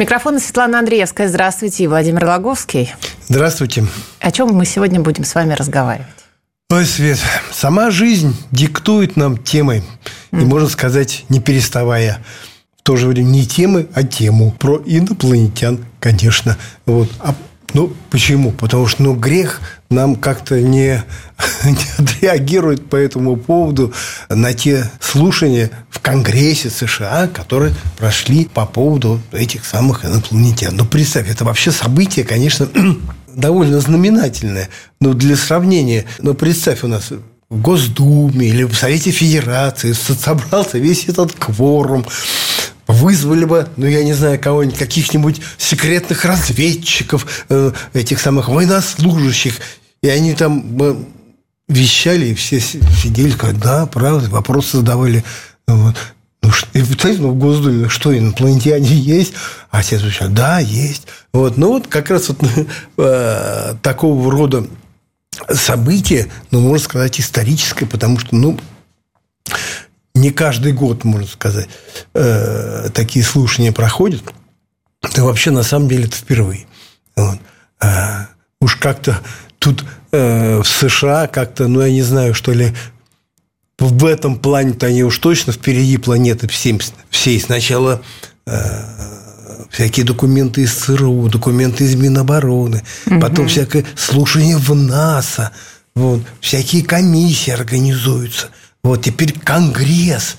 Микрофон 0.00 0.40
Светлана 0.40 0.78
Андреевская. 0.78 1.28
Здравствуйте. 1.28 1.84
И 1.84 1.86
Владимир 1.86 2.24
Логовский. 2.24 2.90
Здравствуйте. 3.28 3.84
О 4.18 4.30
чем 4.30 4.48
мы 4.48 4.64
сегодня 4.64 4.98
будем 4.98 5.24
с 5.24 5.34
вами 5.34 5.52
разговаривать? 5.52 6.08
Ой, 6.70 6.86
Свет, 6.86 7.18
сама 7.52 7.90
жизнь 7.90 8.34
диктует 8.50 9.16
нам 9.16 9.36
темы. 9.36 9.82
Mm. 10.32 10.40
И, 10.40 10.44
можно 10.46 10.70
сказать, 10.70 11.26
не 11.28 11.38
переставая. 11.38 12.24
В 12.78 12.82
то 12.82 12.96
же 12.96 13.08
время 13.08 13.26
не 13.26 13.44
темы, 13.44 13.88
а 13.92 14.02
тему. 14.02 14.52
Про 14.52 14.80
инопланетян, 14.86 15.84
конечно. 15.98 16.56
Вот. 16.86 17.10
А 17.18 17.34
ну, 17.74 17.92
почему? 18.10 18.52
Потому 18.52 18.86
что 18.86 19.02
ну, 19.02 19.14
грех 19.14 19.60
нам 19.90 20.16
как-то 20.16 20.60
не, 20.60 21.02
не 21.64 21.86
отреагирует 21.98 22.88
по 22.88 22.96
этому 22.96 23.36
поводу 23.36 23.92
на 24.28 24.54
те 24.54 24.90
слушания 25.00 25.70
в 25.90 26.00
Конгрессе 26.00 26.70
США, 26.70 27.28
которые 27.28 27.74
прошли 27.98 28.44
по 28.46 28.66
поводу 28.66 29.20
этих 29.32 29.64
самых 29.64 30.04
инопланетян. 30.04 30.76
Ну, 30.76 30.84
представь, 30.84 31.30
это 31.30 31.44
вообще 31.44 31.70
событие, 31.70 32.24
конечно, 32.24 32.68
довольно 33.34 33.80
знаменательное. 33.80 34.68
Но 35.00 35.14
для 35.14 35.36
сравнения, 35.36 36.04
ну, 36.20 36.34
представь, 36.34 36.84
у 36.84 36.88
нас 36.88 37.10
в 37.50 37.60
Госдуме 37.60 38.46
или 38.46 38.62
в 38.62 38.74
Совете 38.74 39.10
Федерации 39.10 39.92
собрался 39.92 40.78
весь 40.78 41.08
этот 41.08 41.32
кворум, 41.32 42.06
вызвали 42.90 43.44
бы, 43.44 43.68
ну, 43.76 43.86
я 43.86 44.04
не 44.04 44.12
знаю, 44.12 44.38
кого-нибудь, 44.40 44.78
каких-нибудь 44.78 45.40
секретных 45.58 46.24
разведчиков, 46.24 47.44
э, 47.48 47.72
этих 47.92 48.20
самых 48.20 48.48
военнослужащих, 48.48 49.60
и 50.02 50.08
они 50.08 50.34
там 50.34 50.60
бы 50.62 51.06
вещали, 51.68 52.26
и 52.26 52.34
все 52.34 52.60
сидели, 52.60 53.34
да, 53.54 53.86
правда, 53.86 54.28
вопросы 54.28 54.78
задавали. 54.78 55.24
Вот. 55.66 55.96
Ну, 56.42 56.50
и, 56.72 56.80
знаете, 56.80 57.20
ну, 57.20 57.30
в 57.30 57.38
Госдуме, 57.38 57.88
что, 57.88 58.16
инопланетяне 58.16 58.86
есть? 58.88 59.34
А 59.70 59.82
все 59.82 59.96
отвечают, 59.96 60.34
да, 60.34 60.58
есть. 60.58 61.06
Вот. 61.32 61.56
Ну, 61.56 61.68
вот 61.68 61.86
как 61.86 62.10
раз 62.10 62.28
вот 62.28 62.38
э, 62.98 63.74
такого 63.82 64.30
рода 64.30 64.66
событие, 65.52 66.28
ну, 66.50 66.60
можно 66.60 66.84
сказать, 66.84 67.20
историческое, 67.20 67.86
потому 67.86 68.18
что, 68.18 68.34
ну, 68.34 68.58
не 70.20 70.30
каждый 70.30 70.72
год, 70.72 71.04
можно 71.04 71.26
сказать, 71.26 71.68
э, 72.14 72.90
такие 72.92 73.24
слушания 73.24 73.72
проходят. 73.72 74.22
Да 75.14 75.24
вообще, 75.24 75.50
на 75.50 75.62
самом 75.62 75.88
деле, 75.88 76.04
это 76.04 76.16
впервые. 76.16 76.66
Вот. 77.16 77.38
А, 77.80 78.28
уж 78.60 78.76
как-то 78.76 79.18
тут 79.58 79.84
э, 80.12 80.60
в 80.62 80.66
США 80.66 81.26
как-то, 81.26 81.68
ну, 81.68 81.80
я 81.80 81.90
не 81.90 82.02
знаю, 82.02 82.34
что 82.34 82.52
ли, 82.52 82.74
в 83.78 84.04
этом 84.04 84.38
плане-то 84.38 84.86
они 84.86 85.02
уж 85.02 85.18
точно 85.18 85.54
впереди 85.54 85.96
планеты 85.96 86.46
всем, 86.48 86.78
всей. 87.08 87.40
Сначала 87.40 88.02
э, 88.46 88.60
всякие 89.70 90.04
документы 90.04 90.62
из 90.62 90.74
ЦРУ, 90.74 91.28
документы 91.30 91.84
из 91.84 91.94
Минобороны, 91.94 92.82
угу. 93.06 93.20
потом 93.20 93.48
всякое 93.48 93.86
слушание 93.96 94.58
в 94.58 94.74
НАСА, 94.74 95.52
вот, 95.94 96.20
всякие 96.40 96.84
комиссии 96.84 97.50
организуются– 97.50 98.50
вот 98.82 99.02
теперь 99.02 99.38
Конгресс, 99.38 100.36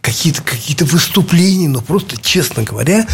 какие-то 0.00 0.42
какие 0.42 0.76
выступления, 0.82 1.68
но 1.68 1.80
просто, 1.80 2.20
честно 2.20 2.64
говоря, 2.64 3.06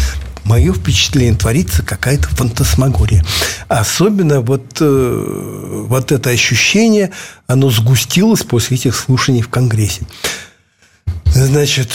мое 0.45 0.73
впечатление 0.73 1.37
творится 1.37 1.83
какая-то 1.83 2.27
фантасмагория. 2.29 3.23
Особенно 3.67 4.41
вот, 4.41 4.77
э, 4.81 5.85
вот 5.87 6.11
это 6.11 6.31
ощущение, 6.31 7.11
оно 7.47 7.69
сгустилось 7.69 8.43
после 8.43 8.77
этих 8.77 8.95
слушаний 8.95 9.41
в 9.41 9.49
Конгрессе. 9.49 10.01
Значит, 11.25 11.91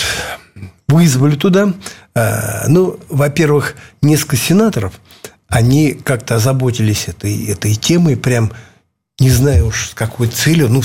вызвали 0.89 1.35
туда. 1.35 1.75
Э, 2.15 2.69
ну, 2.69 2.99
во-первых, 3.09 3.75
несколько 4.03 4.37
сенаторов, 4.37 4.95
они 5.49 5.93
как-то 5.93 6.37
озаботились 6.37 7.09
этой, 7.09 7.47
этой 7.47 7.75
темой, 7.75 8.17
прям 8.17 8.53
не 9.19 9.31
знаю 9.31 9.67
уж 9.67 9.91
с 9.91 9.95
какой 9.95 10.29
целью, 10.29 10.69
ну, 10.69 10.83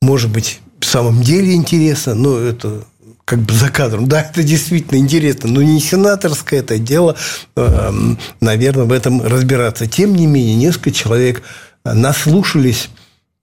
может 0.00 0.30
быть, 0.30 0.60
в 0.84 0.86
самом 0.86 1.22
деле 1.22 1.54
интересно, 1.54 2.14
но 2.14 2.38
это 2.38 2.84
как 3.24 3.38
бы 3.40 3.54
за 3.54 3.70
кадром. 3.70 4.06
Да, 4.06 4.20
это 4.20 4.42
действительно 4.42 4.98
интересно, 4.98 5.48
но 5.48 5.62
не 5.62 5.80
сенаторское 5.80 6.60
это 6.60 6.78
дело, 6.78 7.16
эм, 7.56 8.18
наверное, 8.40 8.84
в 8.84 8.92
этом 8.92 9.22
разбираться. 9.22 9.86
Тем 9.86 10.14
не 10.14 10.26
менее, 10.26 10.56
несколько 10.56 10.90
человек 10.90 11.42
наслушались 11.84 12.90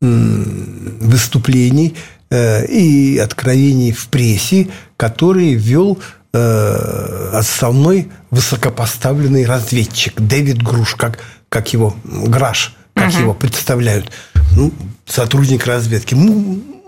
выступлений 0.01 1.95
э, 2.29 2.65
и 2.67 3.17
откровений 3.17 3.91
в 3.91 4.07
прессе, 4.07 4.67
которые 4.97 5.55
вел 5.55 5.99
э, 6.33 7.29
основной 7.33 8.09
высокопоставленный 8.29 9.45
разведчик 9.45 10.19
Дэвид 10.19 10.61
Груш, 10.61 10.95
как, 10.95 11.19
как 11.49 11.73
его 11.73 11.95
Граш, 12.03 12.75
как 12.95 13.09
угу. 13.09 13.19
его 13.19 13.33
представляют, 13.35 14.11
ну, 14.55 14.71
сотрудник 15.05 15.67
разведки 15.67 16.15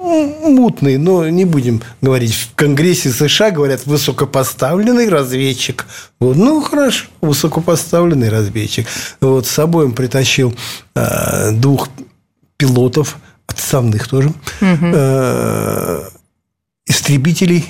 мутный, 0.04 0.98
но 0.98 1.28
не 1.30 1.46
будем 1.46 1.82
говорить. 2.02 2.34
В 2.34 2.56
Конгрессе 2.56 3.10
США 3.10 3.52
говорят 3.52 3.86
высокопоставленный 3.86 5.10
разведчик. 5.10 5.86
Вот, 6.20 6.36
ну, 6.36 6.62
хорошо, 6.62 7.06
высокопоставленный 7.22 8.30
разведчик. 8.30 8.88
Вот, 9.22 9.48
с 9.48 9.52
собой 9.52 9.86
он 9.86 9.94
притащил 9.94 10.54
э, 10.96 11.52
двух 11.52 11.90
пилотов, 12.58 13.18
отставных 13.48 14.08
тоже, 14.08 14.30
угу. 14.30 14.38
э, 14.62 16.10
истребителей, 16.86 17.66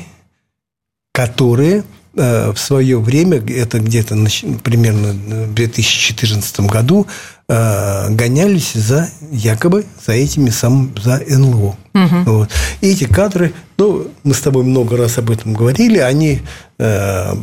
которые 1.12 1.84
э, 2.16 2.52
в 2.52 2.58
свое 2.58 3.00
время, 3.00 3.38
это 3.48 3.80
где-то 3.80 4.16
примерно 4.64 5.14
в 5.14 5.54
2014 5.54 6.62
году, 6.62 7.08
Э, 7.50 8.10
гонялись 8.10 8.72
за 8.72 9.10
якобы 9.30 9.86
за 10.06 10.14
этими 10.14 10.50
самым 10.50 10.96
за 10.98 11.22
НЛО. 11.28 11.76
Угу. 11.94 12.24
Вот. 12.26 12.50
И 12.80 12.88
эти 12.88 13.04
кадры, 13.04 13.52
ну, 13.78 14.08
мы 14.24 14.34
с 14.34 14.40
тобой 14.40 14.64
много 14.64 14.96
раз 14.96 15.18
об 15.18 15.30
этом 15.30 15.54
говорили, 15.54 15.98
они 15.98 16.42
э, 16.80 17.34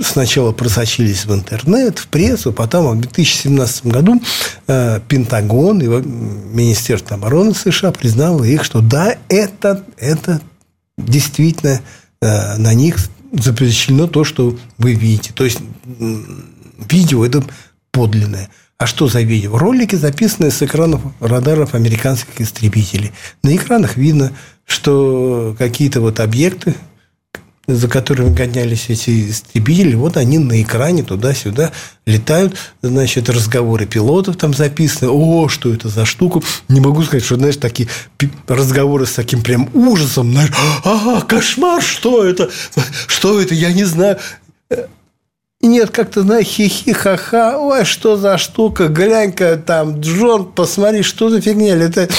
сначала 0.00 0.52
просочились 0.52 1.26
в 1.26 1.34
интернет, 1.34 1.98
в 1.98 2.08
прессу, 2.08 2.50
потом 2.50 2.96
в 2.96 3.00
2017 3.02 3.86
году 3.86 4.22
э, 4.68 5.00
Пентагон 5.06 5.82
и 5.82 5.86
Министерство 5.86 7.16
обороны 7.16 7.52
США 7.52 7.92
признало 7.92 8.42
их, 8.42 8.64
что 8.64 8.80
да, 8.80 9.16
это, 9.28 9.84
это 9.98 10.40
действительно 10.96 11.82
э, 12.22 12.56
на 12.56 12.72
них 12.72 12.96
запрещено 13.32 14.06
то, 14.06 14.24
что 14.24 14.56
вы 14.78 14.94
видите. 14.94 15.34
То 15.34 15.44
есть 15.44 15.58
видео 16.88 17.26
это 17.26 17.44
подлинное. 17.92 18.48
А 18.78 18.86
что 18.86 19.08
за 19.08 19.22
видео? 19.22 19.56
Ролики, 19.56 19.94
записанные 19.94 20.50
с 20.50 20.62
экранов 20.62 21.00
радаров 21.20 21.74
американских 21.74 22.40
истребителей. 22.40 23.12
На 23.42 23.56
экранах 23.56 23.96
видно, 23.96 24.32
что 24.66 25.56
какие-то 25.58 26.02
вот 26.02 26.20
объекты, 26.20 26.74
за 27.66 27.88
которыми 27.88 28.34
гонялись 28.34 28.90
эти 28.90 29.30
истребители, 29.30 29.94
вот 29.94 30.18
они 30.18 30.38
на 30.38 30.60
экране 30.62 31.02
туда-сюда 31.02 31.72
летают, 32.04 32.56
значит, 32.82 33.30
разговоры 33.30 33.86
пилотов 33.86 34.36
там 34.36 34.52
записаны, 34.52 35.10
о, 35.10 35.48
что 35.48 35.72
это 35.72 35.88
за 35.88 36.04
штука, 36.04 36.42
не 36.68 36.80
могу 36.80 37.02
сказать, 37.02 37.24
что, 37.24 37.36
знаешь, 37.36 37.56
такие 37.56 37.88
разговоры 38.46 39.06
с 39.06 39.12
таким 39.12 39.42
прям 39.42 39.70
ужасом, 39.72 40.32
знаешь, 40.32 40.52
ага, 40.84 41.22
кошмар, 41.22 41.82
что 41.82 42.24
это, 42.24 42.50
что 43.06 43.40
это, 43.40 43.54
я 43.54 43.72
не 43.72 43.84
знаю, 43.84 44.18
нет, 45.66 45.90
как-то, 45.90 46.22
знаешь, 46.22 46.46
хихи-ха-ха, 46.46 47.58
ой, 47.58 47.84
что 47.84 48.16
за 48.16 48.38
штука, 48.38 48.88
глянь-ка 48.88 49.56
там, 49.56 50.00
Джон, 50.00 50.52
посмотри, 50.52 51.02
что 51.02 51.28
за 51.30 51.40
фигня 51.40 51.74
летает. 51.74 52.12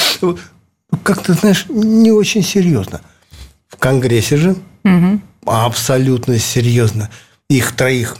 Как-то, 1.02 1.34
знаешь, 1.34 1.66
не 1.68 2.10
очень 2.10 2.42
серьезно. 2.42 3.00
В 3.68 3.76
Конгрессе 3.76 4.36
же 4.36 4.56
угу. 4.84 5.20
абсолютно 5.44 6.38
серьезно. 6.38 7.10
Их 7.50 7.76
троих 7.76 8.16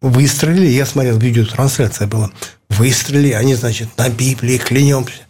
выстрелили, 0.00 0.68
я 0.68 0.86
смотрел, 0.86 1.18
видеотрансляция 1.18 2.06
была, 2.06 2.30
выстрелили, 2.68 3.32
они, 3.32 3.54
значит, 3.54 3.88
на 3.96 4.08
Библии 4.08 4.58
клянемся 4.58 5.22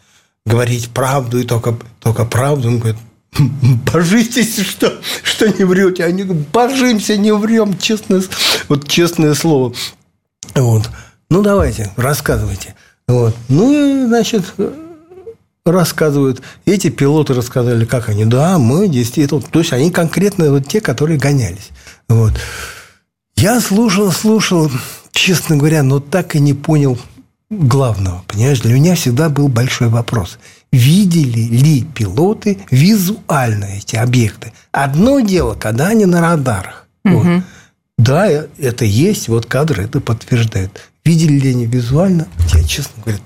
говорить 0.45 0.91
правду 0.91 1.39
и 1.39 1.45
только, 1.45 1.77
только 2.01 2.25
правду. 2.25 2.69
Он 2.69 2.79
говорит, 2.79 2.99
Божитесь, 3.93 4.59
что, 4.61 5.01
что 5.23 5.49
не 5.49 5.65
врете. 5.65 6.05
Они 6.05 6.25
говорят, 6.25 6.49
божимся, 6.49 7.17
не 7.17 7.33
врем, 7.33 7.79
честное, 7.79 8.23
вот 8.69 8.89
честное 8.89 9.35
слово. 9.35 9.75
Вот. 10.55 10.91
Ну, 11.31 11.43
давайте, 11.43 11.91
рассказывайте. 11.97 12.75
Вот. 13.09 13.35
Ну, 13.49 13.73
и, 13.73 14.07
значит, 14.07 14.45
рассказывают. 15.65 16.43
Эти 16.67 16.91
пилоты 16.91 17.33
рассказали, 17.33 17.85
как 17.87 18.11
они. 18.11 18.27
Да, 18.27 18.59
мы 18.59 18.89
действительно... 18.89 19.41
То 19.41 19.61
есть, 19.61 19.73
они 19.73 19.91
конкретно 19.91 20.51
вот 20.51 20.69
те, 20.69 20.81
которые 20.81 21.19
гонялись. 21.19 21.71
Вот. 22.09 22.35
Я 23.37 23.61
слушал, 23.61 24.13
слушал, 24.13 24.71
честно 25.11 25.57
говоря, 25.57 25.83
но 25.83 26.01
так 26.01 26.37
и 26.37 26.41
не 26.41 26.53
понял 26.53 26.99
главного. 27.53 28.25
Понимаешь, 28.27 28.61
для 28.61 28.75
меня 28.75 28.95
всегда 28.95 29.29
был 29.29 29.49
большой 29.49 29.89
вопрос. 29.89 30.39
Видели 30.73 31.41
ли 31.55 31.83
пилоты 31.83 32.59
визуально 32.71 33.67
эти 33.77 33.97
объекты? 33.97 34.53
Одно 34.71 35.21
дело, 35.21 35.55
когда 35.55 35.89
они 35.89 36.07
на 36.07 36.21
радарах. 36.21 36.87
Угу. 37.05 37.15
Вот. 37.15 37.43
Да, 37.99 38.27
это 38.27 38.85
есть, 38.85 39.29
вот 39.29 39.47
кадры 39.47 39.85
это 39.85 40.01
подтверждают. 40.01 40.81
Видели 41.05 41.39
ли 41.39 41.51
они 41.51 41.67
визуально? 41.67 42.27
Я, 42.53 42.65
честно 42.65 43.03
говоря, 43.03 43.21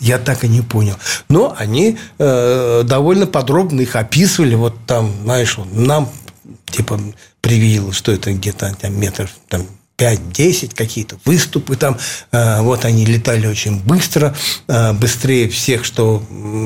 я 0.00 0.18
так 0.18 0.44
и 0.44 0.48
не 0.48 0.62
понял. 0.62 0.96
Но 1.28 1.54
они 1.56 1.96
э, 2.18 2.82
довольно 2.84 3.26
подробно 3.26 3.82
их 3.82 3.94
описывали. 3.94 4.56
Вот 4.56 4.74
там, 4.86 5.12
знаешь, 5.22 5.56
нам 5.72 6.10
типа 6.66 7.00
привил, 7.40 7.92
что 7.92 8.10
это 8.10 8.32
где-то 8.32 8.74
там 8.80 8.98
метров 8.98 9.30
там, 9.48 9.62
5-10 9.96 10.74
какие-то 10.74 11.18
выступы 11.24 11.76
там. 11.76 11.98
Э, 12.32 12.60
вот 12.62 12.84
они 12.84 13.04
летали 13.04 13.46
очень 13.46 13.80
быстро, 13.80 14.34
э, 14.66 14.92
быстрее 14.92 15.48
всех, 15.48 15.84
что, 15.84 16.22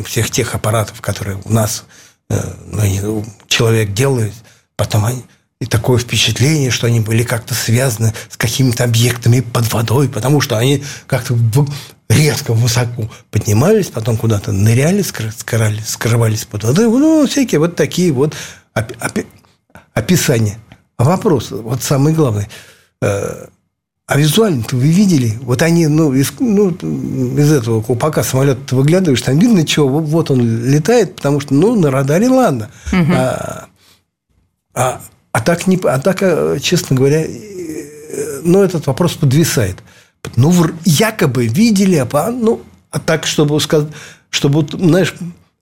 всех 0.07 0.31
тех 0.31 0.55
аппаратов, 0.55 1.01
которые 1.01 1.41
у 1.45 1.53
нас 1.53 1.85
э, 2.31 2.41
ну, 2.67 3.25
человек 3.47 3.93
делает. 3.93 4.35
Потом 4.77 5.05
они, 5.05 5.25
и 5.61 5.67
такое 5.67 5.99
впечатление, 5.99 6.71
что 6.71 6.87
они 6.87 7.01
были 7.01 7.23
как-то 7.23 7.55
связаны 7.55 8.15
с 8.31 8.37
какими-то 8.37 8.85
объектами 8.85 9.41
под 9.41 9.73
водой, 9.73 10.09
потому 10.09 10.41
что 10.41 10.57
они 10.57 10.85
как-то 11.07 11.37
резко 12.09 12.55
высоко 12.55 13.11
поднимались, 13.31 13.89
потом 13.89 14.17
куда-то 14.17 14.53
ныряли, 14.53 15.03
скрывались, 15.03 15.89
скрывались 15.89 16.45
под 16.45 16.65
водой. 16.65 16.87
Ну, 16.87 17.27
всякие 17.27 17.59
вот 17.59 17.77
такие 17.77 18.13
вот 18.13 18.35
описания. 19.93 20.59
Вопрос, 20.97 21.51
вот 21.51 21.83
самый 21.83 22.13
главный. 22.13 22.49
А 24.09 24.17
визуально-то 24.17 24.75
вы 24.75 24.89
видели? 24.89 25.39
Вот 25.43 25.61
они, 25.61 25.87
ну, 25.87 26.15
из, 26.15 26.33
ну, 26.41 26.71
из 26.71 27.53
этого 27.53 27.83
купака 27.83 28.23
самолета 28.23 28.75
выглядываешь, 28.75 29.21
там 29.21 29.39
видно, 29.39 29.67
что 29.67 29.87
вот 29.87 30.31
он 30.31 30.65
летает, 30.65 31.17
потому 31.17 31.41
что, 31.41 31.53
ну, 31.53 31.79
на 31.79 31.91
радаре 31.91 32.31
ладно. 32.31 32.71
Угу. 32.91 33.13
А, 33.15 33.67
а, 34.73 35.01
а, 35.33 35.41
так, 35.41 35.67
не, 35.67 35.79
а 35.85 35.99
так, 35.99 36.23
э, 36.23 36.59
честно 36.63 36.97
говоря, 36.97 37.23
э, 37.23 38.41
ну, 38.45 38.63
этот 38.63 38.87
вопрос 38.87 39.13
подвисает. 39.13 39.83
Ну, 40.37 40.55
якобы 40.87 41.47
видели, 41.47 41.97
а, 41.97 42.31
ну, 42.31 42.63
а 42.91 43.01
так, 43.01 43.27
чтобы 43.27 43.61
сказать, 43.61 43.91
чтобы, 44.31 44.67
знаешь, 44.73 45.15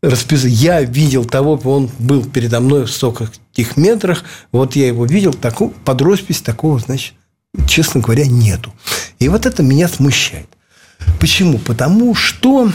расписать, 0.02 0.52
я 0.52 0.82
видел 0.82 1.24
того, 1.24 1.60
он 1.64 1.90
был 1.98 2.24
передо 2.24 2.60
мной 2.60 2.84
в 2.84 2.92
стольких 2.92 3.76
метрах, 3.76 4.22
вот 4.52 4.76
я 4.76 4.86
его 4.86 5.04
видел, 5.04 5.34
такую, 5.34 5.70
под 5.70 6.00
роспись 6.00 6.42
такого, 6.42 6.78
значит, 6.78 7.14
честно 7.68 8.00
говоря, 8.00 8.26
нету. 8.26 8.72
И 9.18 9.28
вот 9.28 9.46
это 9.46 9.62
меня 9.62 9.88
смущает. 9.88 10.48
Почему? 11.20 11.58
Потому 11.58 12.14
что 12.14 12.70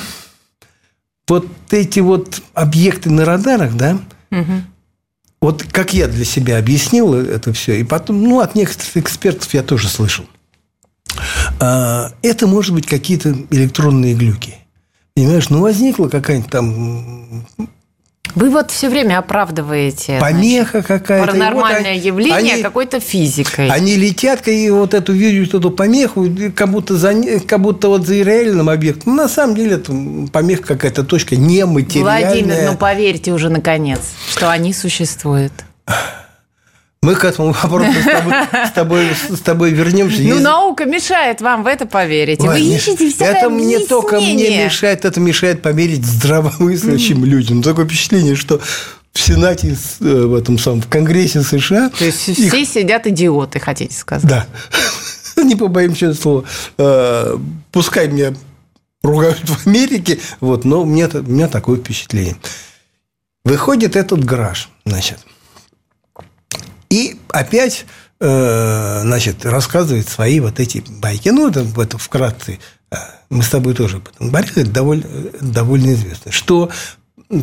вот 1.28 1.48
эти 1.69 2.00
вот 2.00 2.42
объекты 2.54 3.10
на 3.10 3.25
радарах, 3.25 3.75
да, 3.75 4.00
угу. 4.31 4.63
вот 5.42 5.63
как 5.63 5.94
я 5.94 6.07
для 6.07 6.25
себя 6.25 6.57
объяснил 6.57 7.13
это 7.13 7.54
все, 7.54 7.80
и 7.80 7.83
потом, 7.83 8.22
ну, 8.22 8.39
от 8.42 8.56
некоторых 8.56 8.98
экспертов 8.98 9.54
я 9.54 9.63
тоже 9.63 9.88
слышал. 9.88 10.25
А, 11.60 12.12
это 12.22 12.48
может 12.48 12.74
быть 12.74 12.86
какие-то 12.88 13.36
электронные 13.50 14.13
глюки. 14.13 14.56
Понимаешь, 15.16 15.50
ну 15.50 15.62
возникла 15.62 16.07
какая-нибудь 16.07 16.51
там 16.51 17.45
вы 18.36 18.50
вот 18.50 18.72
все 18.72 18.89
время 18.89 19.19
оправдываете 19.19 20.18
помеха 20.19 20.81
какая-то. 20.81 21.28
Паранормальное 21.28 21.95
вот 21.95 22.04
явление 22.04 22.54
они, 22.54 22.63
какой-то 22.63 23.00
физикой. 23.00 23.69
Они 23.69 23.95
летят 23.95 24.48
и 24.48 24.69
вот 24.69 24.94
эту 24.94 25.13
видят 25.13 25.54
эту 25.54 25.72
помеху, 25.72 26.28
как 26.56 26.69
будто 26.69 26.98
за 26.98 27.13
как 27.48 27.60
будто 27.60 27.88
вот 27.89 28.06
за 28.06 28.16
реальным 28.16 28.69
объектом. 28.69 29.16
Ну, 29.16 29.24
на 29.24 29.30
самом 29.30 29.56
деле 29.56 29.75
это 29.75 29.94
помеха 30.31 30.63
какая-то 30.63 31.04
точка 31.04 31.36
нематериальная. 31.36 32.44
Владимир, 32.44 32.72
ну 32.72 32.78
поверьте 32.78 33.31
уже 33.31 33.50
наконец, 33.50 34.01
что 34.30 34.50
они 34.50 34.74
существуют. 34.74 35.54
Мы 37.03 37.15
к 37.15 37.25
этому 37.25 37.51
вопросу 37.51 38.00
с 38.00 38.06
тобой, 38.06 38.33
с 38.68 38.71
тобой, 38.71 39.07
с 39.30 39.39
тобой 39.39 39.71
вернемся. 39.71 40.21
Ну, 40.21 40.36
Есть... 40.36 40.44
наука 40.44 40.86
мешает 40.86 41.42
вам 41.42 41.63
в 41.63 41.68
это 41.68 41.88
поверить. 41.88 42.42
Ой, 42.42 42.50
Вы 42.50 42.59
ищете 42.75 43.09
всякое 43.09 43.39
Это 43.39 43.50
мне 43.50 43.80
только 43.80 44.19
мне 44.21 44.65
мешает, 44.65 45.03
это 45.03 45.19
мешает 45.19 45.63
поверить 45.63 46.06
здравомыслящим 46.06 47.24
mm. 47.24 47.27
людям. 47.27 47.63
Такое 47.63 47.86
впечатление, 47.86 48.36
что 48.36 48.62
в 49.13 49.19
Сенате, 49.19 49.75
э, 50.00 50.03
в 50.03 50.36
этом 50.36 50.59
самом, 50.59 50.81
в 50.81 50.88
Конгрессе 50.89 51.42
США... 51.42 51.89
То 51.89 52.06
есть, 52.06 52.30
их... 52.30 52.53
все 52.53 52.65
сидят 52.65 53.07
идиоты, 53.07 53.59
хотите 53.59 53.95
сказать? 53.95 54.30
Да. 54.30 54.45
Не 55.44 55.56
побоимся 55.56 56.13
слова. 56.13 56.44
Э, 56.77 57.36
пускай 57.71 58.09
меня 58.09 58.36
ругают 59.01 59.39
в 59.44 59.68
Америке, 59.68 60.19
вот, 60.39 60.65
но 60.65 60.83
у 60.83 60.86
меня, 60.86 61.09
у 61.12 61.24
меня 61.24 61.47
такое 61.47 61.80
впечатление. 61.80 62.36
Выходит 63.44 63.95
этот 63.95 64.24
гараж, 64.24 64.69
значит, 64.86 65.18
опять 67.31 67.86
э, 68.19 69.00
значит, 69.04 69.45
рассказывает 69.45 70.07
свои 70.07 70.39
вот 70.39 70.60
эти 70.60 70.83
байки. 70.88 71.30
Ну, 71.30 71.50
это, 71.50 71.66
это 71.78 71.98
вкратце. 71.98 72.60
Э, 72.92 72.95
мы 73.30 73.44
с 73.44 73.50
тобой 73.50 73.74
тоже 73.74 73.98
об 73.98 74.07
этом 74.07 74.30
говорили. 74.30 74.62
Это 74.62 74.72
довольно, 74.72 75.06
довольно 75.42 75.94
известно. 75.94 76.31
Что 76.31 76.69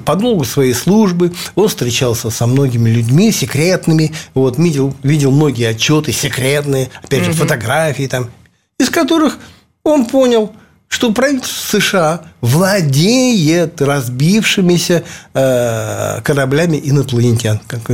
по 0.05 0.17
долгу 0.17 0.45
своей 0.45 0.75
службы 0.75 1.33
он 1.55 1.69
встречался 1.69 2.31
со 2.31 2.47
многими 2.47 2.91
людьми 2.91 3.33
секретными, 3.33 4.13
вот, 4.35 4.59
видел, 4.59 4.95
видел 5.03 5.31
многие 5.31 5.69
отчеты 5.69 6.13
секретные, 6.13 6.91
опять 7.03 7.25
же, 7.25 7.31
угу. 7.31 7.39
фотографии 7.39 8.07
там, 8.07 8.31
из 8.79 8.91
которых 8.91 9.39
он 9.83 10.07
понял, 10.07 10.55
что 10.89 11.13
правительство 11.13 11.79
США 11.81 12.23
владеет 12.41 13.81
разбившимися 13.81 15.05
э, 15.35 16.21
кораблями 16.23 16.81
инопланетян, 16.83 17.61
как 17.67 17.91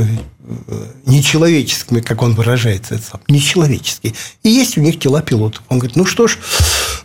нечеловеческими, 1.05 2.01
как 2.01 2.21
он 2.21 2.35
выражается, 2.35 2.95
это 2.95 3.19
нечеловеческие. 3.27 4.13
И 4.43 4.49
есть 4.49 4.77
у 4.77 4.81
них 4.81 4.99
тела 4.99 5.21
пилотов. 5.21 5.63
Он 5.69 5.79
говорит, 5.79 5.95
ну 5.95 6.05
что 6.05 6.27
ж, 6.27 6.37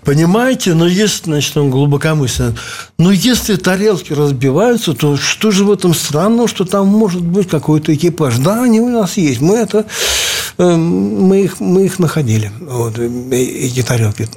понимаете, 0.05 0.75
но 0.75 0.87
если, 0.87 1.25
значит, 1.25 1.57
он 1.57 1.71
глубокомысленно, 1.71 2.57
но 2.99 3.13
если 3.13 3.57
тарелки 3.57 4.13
разбиваются, 4.13 4.95
то 4.95 5.17
что 5.17 5.51
же 5.51 5.65
в 5.65 5.73
этом 5.73 5.95
странного, 5.95 6.49
что 6.49 6.65
там 6.65 6.89
может 6.89 7.23
быть 7.23 7.49
какой-то 7.49 7.95
экипаж? 7.95 8.39
Да, 8.39 8.63
они 8.63 8.81
у 8.81 8.89
нас 8.89 9.17
есть, 9.17 9.41
мы 9.41 9.57
это, 9.57 9.87
эм, 10.59 11.25
мы 11.25 11.45
их, 11.45 11.61
мы 11.61 11.87
их 11.87 11.99
находили, 11.99 12.53
вот, 12.61 12.99
э, 12.99 13.09
эти 13.33 13.83
тарелки. 13.83 14.29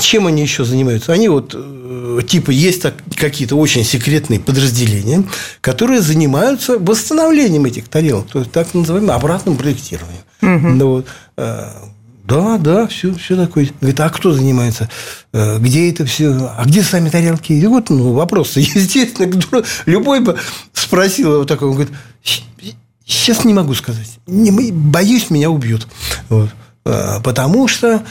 Чем 0.00 0.26
они 0.26 0.42
еще 0.42 0.64
занимаются? 0.64 1.12
Они 1.12 1.28
вот, 1.28 1.54
э, 1.54 2.20
типа, 2.26 2.50
есть 2.50 2.82
какие-то 3.16 3.56
очень 3.56 3.84
секретные 3.84 4.40
подразделения, 4.40 5.24
которые 5.60 6.00
занимаются 6.00 6.78
восстановлением 6.78 7.66
этих 7.66 7.88
тарелок, 7.88 8.28
то 8.28 8.40
есть 8.40 8.50
так 8.50 8.72
называемым 8.74 9.10
обратным 9.10 9.56
проектированием. 9.56 10.22
Угу. 10.42 10.68
Ну, 10.74 10.88
вот, 10.88 11.06
э, 11.36 11.68
да, 12.24 12.58
да, 12.58 12.86
все, 12.86 13.12
все 13.14 13.36
такое. 13.36 13.68
Говорит, 13.80 14.00
а 14.00 14.08
кто 14.08 14.32
занимается? 14.32 14.88
Э, 15.32 15.58
где 15.58 15.90
это 15.90 16.06
все? 16.06 16.52
А 16.56 16.64
где 16.64 16.82
сами 16.82 17.10
тарелки? 17.10 17.52
И 17.52 17.66
вот 17.66 17.90
ну, 17.90 18.12
вопрос, 18.12 18.52
естественно, 18.56 19.30
любой 19.86 20.20
бы 20.20 20.38
спросил 20.72 21.34
его 21.34 21.44
такой, 21.44 21.68
он 21.68 21.74
говорит, 21.74 21.94
сейчас 23.04 23.44
не 23.44 23.52
могу 23.52 23.74
сказать, 23.74 24.18
не, 24.26 24.72
боюсь, 24.72 25.30
меня 25.30 25.50
убьют. 25.50 25.86
Вот. 26.28 26.50
Потому 26.82 27.68
что 27.68 28.02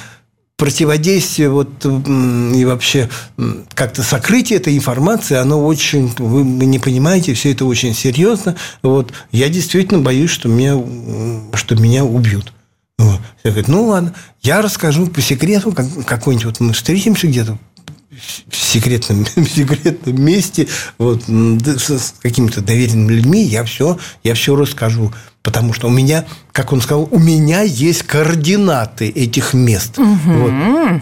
противодействие 0.59 1.49
вот, 1.49 1.85
и 1.85 2.65
вообще 2.65 3.09
как-то 3.73 4.03
сокрытие 4.03 4.59
этой 4.59 4.77
информации, 4.77 5.37
оно 5.37 5.65
очень, 5.65 6.11
вы 6.17 6.43
не 6.43 6.79
понимаете, 6.79 7.33
все 7.33 7.53
это 7.53 7.65
очень 7.65 7.95
серьезно. 7.95 8.55
Вот, 8.83 9.13
я 9.31 9.47
действительно 9.47 10.01
боюсь, 10.01 10.29
что 10.29 10.49
меня, 10.49 10.77
что 11.53 11.75
меня 11.75 12.03
убьют. 12.03 12.53
Вот. 12.97 13.21
Я 13.45 13.51
говорю, 13.51 13.71
ну 13.71 13.85
ладно, 13.85 14.13
я 14.41 14.61
расскажу 14.61 15.07
по 15.07 15.21
секрету, 15.21 15.71
как, 15.71 15.87
какой-нибудь 16.05 16.45
вот 16.45 16.59
мы 16.59 16.73
встретимся 16.73 17.27
где-то 17.27 17.57
в 18.47 18.55
секретном, 18.55 19.25
в 19.35 19.49
секретном 19.49 20.21
месте, 20.23 20.67
вот, 20.97 21.23
с 21.27 22.13
какими-то 22.21 22.61
доверенными 22.61 23.13
людьми, 23.13 23.43
я 23.43 23.63
все, 23.63 23.97
я 24.23 24.33
все 24.33 24.55
расскажу. 24.55 25.11
Потому 25.41 25.73
что 25.73 25.87
у 25.87 25.91
меня, 25.91 26.25
как 26.51 26.73
он 26.73 26.81
сказал, 26.81 27.07
у 27.09 27.19
меня 27.19 27.61
есть 27.61 28.03
координаты 28.03 29.07
этих 29.09 29.53
мест. 29.53 29.97
Угу. 29.97 30.31
Вот. 30.31 31.01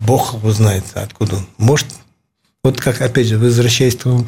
Бог 0.00 0.34
его 0.34 0.52
знает, 0.52 0.84
откуда 0.94 1.36
он. 1.36 1.46
Может, 1.56 1.86
Вот 2.64 2.80
как, 2.80 3.02
опять 3.02 3.26
же, 3.26 3.38
возвращаясь 3.38 3.94
к 3.94 3.98
твоему 3.98 4.26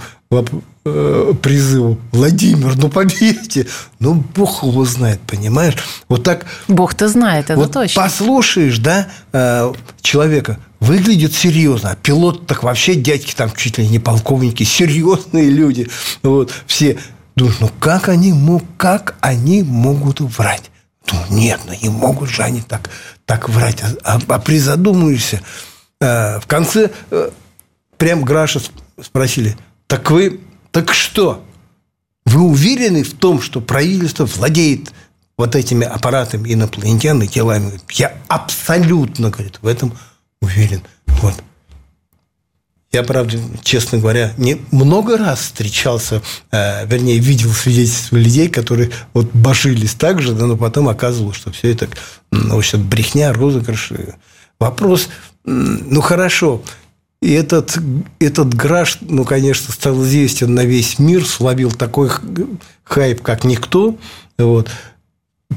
э, 0.85 1.33
призыву, 1.43 1.99
Владимир, 2.13 2.77
ну 2.77 2.91
поверьте, 2.91 3.67
ну 3.99 4.15
Бог 4.15 4.63
его 4.63 4.85
знает, 4.85 5.21
понимаешь? 5.27 5.75
Вот 6.09 6.23
так... 6.23 6.45
Бог-то 6.69 7.09
знает, 7.09 7.47
это 7.47 7.57
вот 7.57 7.73
точно. 7.73 8.03
Послушаешь, 8.03 8.79
да, 8.79 9.09
э, 9.33 9.73
человека, 10.03 10.59
выглядит 10.81 11.35
серьезно, 11.35 11.93
а 11.93 11.97
пилот 11.97 12.47
так 12.47 12.63
вообще 12.63 12.95
дядьки 12.95 13.35
там 13.35 13.51
чуть 13.57 13.79
ли 13.79 13.89
не 13.89 13.99
полковники, 13.99 14.65
серьезные 14.65 15.49
люди, 15.49 15.89
вот, 16.23 16.53
все 16.67 16.99
Думаешь, 17.37 17.59
ну 17.61 17.71
как 17.79 18.09
они, 18.09 18.33
мог, 18.33 18.63
как 18.79 19.15
они 19.21 19.63
могут 19.63 20.21
врать? 20.21 20.71
Ну 21.13 21.19
нет, 21.31 21.61
ну 21.67 21.75
не 21.81 21.91
могут 21.91 22.31
же 22.31 22.43
они 22.43 22.63
так, 22.63 22.89
так 23.27 23.51
врать. 23.51 23.83
А, 24.03 24.19
а 24.27 24.39
призадумаешься, 24.39 25.43
э, 26.01 26.41
в 26.41 26.47
конце 26.47 26.91
прям 27.99 28.25
Граша 28.25 28.61
спросили, 29.03 29.57
так 29.87 30.11
вы, 30.11 30.41
так 30.71 30.93
что? 30.93 31.45
Вы 32.25 32.41
уверены 32.43 33.03
в 33.05 33.15
том, 33.15 33.41
что 33.41 33.61
правительство 33.61 34.27
владеет 34.27 34.93
вот 35.39 35.55
этими 35.55 35.87
аппаратами 35.87 36.53
инопланетян 36.53 37.23
и 37.23 37.29
телами? 37.29 37.81
Я 37.93 38.15
абсолютно, 38.29 39.31
говорит, 39.31 39.59
в 39.63 39.67
этом 39.67 39.97
уверен. 40.41 40.83
Вот. 41.07 41.35
Я, 42.93 43.03
правда, 43.03 43.39
честно 43.63 43.99
говоря, 43.99 44.33
не 44.39 44.61
много 44.71 45.19
раз 45.19 45.41
встречался, 45.41 46.23
э, 46.51 46.87
вернее, 46.87 47.19
видел 47.19 47.53
свидетельства 47.53 48.17
людей, 48.17 48.49
которые 48.49 48.91
вот 49.13 49.31
божились 49.33 49.95
так 49.95 50.23
же, 50.23 50.33
да, 50.33 50.47
но 50.47 50.57
потом 50.57 50.89
оказывалось, 50.89 51.37
что 51.37 51.53
все 51.53 51.73
это, 51.73 51.89
ну, 52.31 52.61
в 52.61 52.75
брехня, 52.89 53.33
розыгрыш. 53.33 53.93
Вопрос, 54.59 55.09
ну, 55.45 56.01
хорошо, 56.01 56.63
и 57.23 57.33
этот, 57.33 57.79
этот 58.21 58.55
граш, 58.55 58.99
ну, 59.01 59.25
конечно, 59.25 59.73
стал 59.73 60.03
известен 60.03 60.55
на 60.55 60.65
весь 60.65 60.99
мир, 60.99 61.25
словил 61.25 61.73
такой 61.73 62.11
хайп, 62.85 63.23
как 63.23 63.45
никто. 63.45 63.97
Вот. 64.39 64.69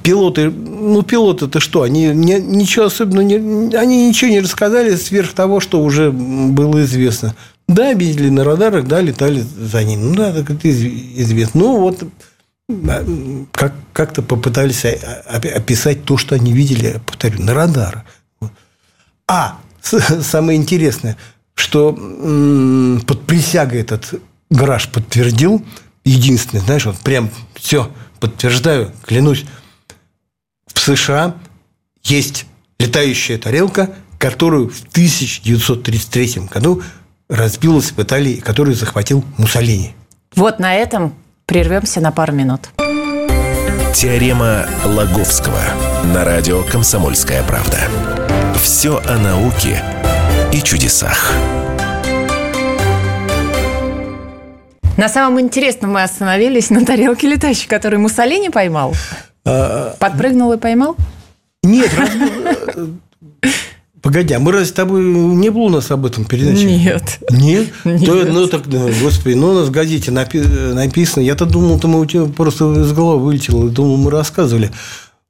Пилоты, 0.04 0.50
ну, 0.50 1.02
пилоты 1.02 1.46
это 1.46 1.60
что? 1.60 1.82
Они 1.82 2.08
не, 2.08 2.40
ничего 2.40 2.86
особенно 2.86 3.22
не, 3.22 3.76
они 3.76 4.08
ничего 4.08 4.32
не 4.32 4.40
рассказали 4.40 4.96
сверх 4.96 5.34
того, 5.34 5.60
что 5.60 5.82
уже 5.82 6.12
было 6.12 6.84
известно. 6.84 7.36
Да, 7.68 7.94
видели 7.94 8.30
на 8.30 8.44
радарах, 8.44 8.88
да, 8.88 9.02
летали 9.02 9.42
за 9.42 9.84
ним. 9.84 10.10
Ну, 10.10 10.16
да, 10.16 10.32
так 10.32 10.50
это 10.50 10.70
известно. 10.70 11.62
Ну, 11.62 11.80
вот 11.80 12.04
как, 13.52 13.74
как-то 13.94 14.22
попытались 14.22 14.86
описать 14.86 16.04
то, 16.04 16.18
что 16.18 16.36
они 16.36 16.54
видели, 16.54 17.02
повторю, 17.06 17.42
на 17.42 17.54
радарах. 17.54 18.04
А, 19.28 19.60
самое 19.82 20.58
интересное, 20.58 21.18
что 21.60 21.92
под 21.92 23.22
присягой 23.26 23.82
этот 23.82 24.14
гараж 24.50 24.88
подтвердил, 24.90 25.64
единственный, 26.06 26.62
знаешь, 26.62 26.86
вот 26.86 26.98
прям 27.00 27.30
все 27.56 27.92
подтверждаю, 28.20 28.92
клянусь, 29.06 29.46
в 30.74 30.80
США 30.80 31.36
есть 32.04 32.46
летающая 32.80 33.38
тарелка, 33.38 33.94
которую 34.18 34.70
в 34.70 34.82
1933 34.92 36.48
году 36.52 36.82
разбилась 37.30 37.92
в 37.92 38.00
Италии, 38.00 38.36
которую 38.36 38.76
захватил 38.76 39.24
Муссолини. 39.38 39.96
Вот 40.36 40.60
на 40.60 40.76
этом 40.76 41.14
прервемся 41.46 42.00
на 42.00 42.12
пару 42.12 42.34
минут. 42.34 42.70
Теорема 43.94 44.66
Лаговского 44.86 45.62
на 46.14 46.24
радио 46.24 46.64
«Комсомольская 46.64 47.44
правда». 47.44 47.80
Все 48.56 48.98
о 49.00 49.18
науке 49.18 49.84
и 50.52 50.62
чудесах. 50.62 51.34
На 54.98 55.08
самом 55.08 55.40
интересном 55.40 55.94
мы 55.94 56.04
остановились 56.04 56.70
на 56.70 56.86
тарелке 56.86 57.28
летающей, 57.28 57.68
которую 57.68 58.02
Муссолини 58.02 58.50
поймал. 58.50 58.94
А, 59.46 59.96
Подпрыгнул 60.00 60.52
и 60.54 60.58
поймал? 60.58 60.96
Нет, 61.64 61.92
Погоди, 64.02 64.34
а 64.34 64.40
мы 64.40 64.54
разве 64.54 64.68
с 64.68 64.72
тобой 64.72 65.04
не 65.04 65.50
было 65.50 65.64
у 65.64 65.70
нас 65.70 65.92
об 65.92 66.06
этом 66.06 66.24
передаче? 66.24 66.66
Нет. 66.66 67.20
Нет? 67.30 67.68
Нет. 67.84 68.06
То, 68.06 68.26
ну, 68.26 68.48
так, 68.48 68.62
господи, 68.68 69.34
ну, 69.36 69.50
у 69.50 69.54
нас 69.54 69.68
в 69.68 69.72
газете 69.72 70.12
написано. 70.12 71.22
Я-то 71.22 71.46
думал, 71.46 71.78
что 71.80 71.90
мы 71.90 72.00
у 72.00 72.06
тебя 72.06 72.26
просто 72.26 72.82
из 72.82 72.94
головы 72.94 73.26
вылетело. 73.26 73.70
Думал, 73.70 73.98
мы 73.98 74.10
рассказывали. 74.10 74.72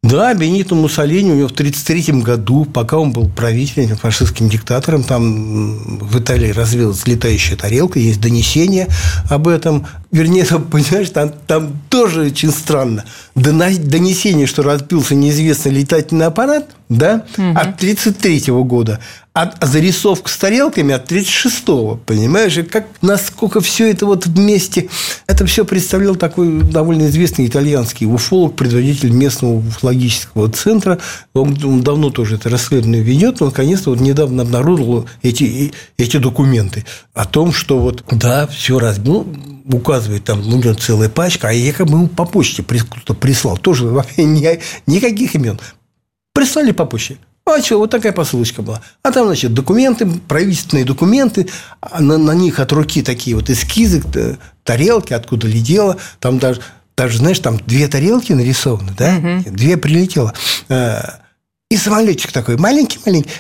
Да, 0.01 0.33
Бенито 0.33 0.75
Муссолини 0.75 1.29
у 1.29 1.35
него 1.35 1.49
в 1.49 1.51
1933 1.51 2.21
году, 2.21 2.63
пока 2.63 2.97
он 2.97 3.11
был 3.11 3.27
правителем, 3.27 3.97
фашистским 3.97 4.47
диктатором, 4.47 5.03
там 5.03 5.99
в 5.99 6.17
Италии 6.17 6.51
развилась 6.51 7.05
летающая 7.05 7.57
тарелка, 7.57 7.99
есть 7.99 8.21
донесение 8.21 8.87
об 9.29 9.49
этом. 9.49 9.87
Вернее, 10.09 10.45
понимаешь, 10.45 11.09
там, 11.09 11.33
там 11.47 11.81
тоже 11.89 12.21
очень 12.27 12.51
странно. 12.51 13.03
Донесение, 13.35 14.47
что 14.47 14.63
разбился 14.63 15.15
неизвестный 15.15 15.73
летательный 15.73 16.27
аппарат, 16.27 16.69
да, 16.89 17.25
угу. 17.37 17.49
от 17.51 17.75
1933 17.75 18.51
года 18.63 18.99
а 19.39 19.65
зарисовка 19.65 20.29
с 20.29 20.37
тарелками 20.37 20.93
от 20.93 21.09
36-го, 21.09 21.99
понимаешь? 22.05 22.57
И 22.57 22.63
как, 22.63 22.87
насколько 23.01 23.61
все 23.61 23.89
это 23.89 24.05
вот 24.05 24.25
вместе... 24.25 24.89
Это 25.27 25.45
все 25.45 25.63
представлял 25.63 26.15
такой 26.15 26.61
довольно 26.61 27.07
известный 27.07 27.47
итальянский 27.47 28.05
уфолог, 28.05 28.55
предводитель 28.55 29.11
местного 29.11 29.59
уфологического 29.59 30.51
центра. 30.51 30.99
Он, 31.33 31.57
он 31.63 31.83
давно 31.83 32.09
тоже 32.09 32.35
это 32.35 32.49
расследование 32.49 33.01
ведет, 33.01 33.39
но 33.39 33.45
наконец-то 33.45 33.91
вот 33.91 34.01
недавно 34.01 34.41
обнаружил 34.43 35.07
эти, 35.21 35.73
эти 35.97 36.17
документы 36.17 36.85
о 37.13 37.25
том, 37.25 37.53
что 37.53 37.79
вот, 37.79 38.03
да, 38.11 38.45
все 38.47 38.77
раз, 38.77 38.97
ну, 38.97 39.25
указывает 39.71 40.25
там, 40.25 40.41
ну, 40.43 40.61
целая 40.73 41.07
пачка, 41.07 41.49
а 41.49 41.51
якобы 41.53 41.93
ему 41.93 42.07
по 42.07 42.25
почте 42.25 42.63
прислал. 42.63 43.57
Тоже 43.57 43.85
никаких 44.87 45.35
имен. 45.35 45.59
Прислали 46.39 46.71
по 46.71 46.85
почте. 46.85 47.17
А 47.45 47.61
что, 47.61 47.79
вот 47.79 47.91
такая 47.91 48.13
посылочка 48.13 48.61
была. 48.61 48.81
А 49.03 49.11
там, 49.11 49.25
значит, 49.25 49.53
документы, 49.53 50.05
правительственные 50.05 50.85
документы, 50.85 51.49
а 51.81 51.99
на, 51.99 52.17
на 52.17 52.31
них 52.31 52.61
от 52.61 52.71
руки 52.71 53.01
такие 53.01 53.35
вот 53.35 53.49
эскизы, 53.49 54.01
тарелки, 54.63 55.11
откуда 55.11 55.47
летело. 55.47 55.97
Там 56.21 56.39
даже, 56.39 56.61
даже, 56.95 57.17
знаешь, 57.17 57.39
там 57.39 57.57
две 57.57 57.89
тарелки 57.89 58.31
нарисованы, 58.31 58.93
да? 58.97 59.17
Угу. 59.17 59.53
Две 59.53 59.75
прилетело. 59.75 60.33
А, 60.69 61.19
и 61.69 61.75
самолетик 61.75 62.31
такой 62.31 62.55
маленький-маленький. 62.55 63.31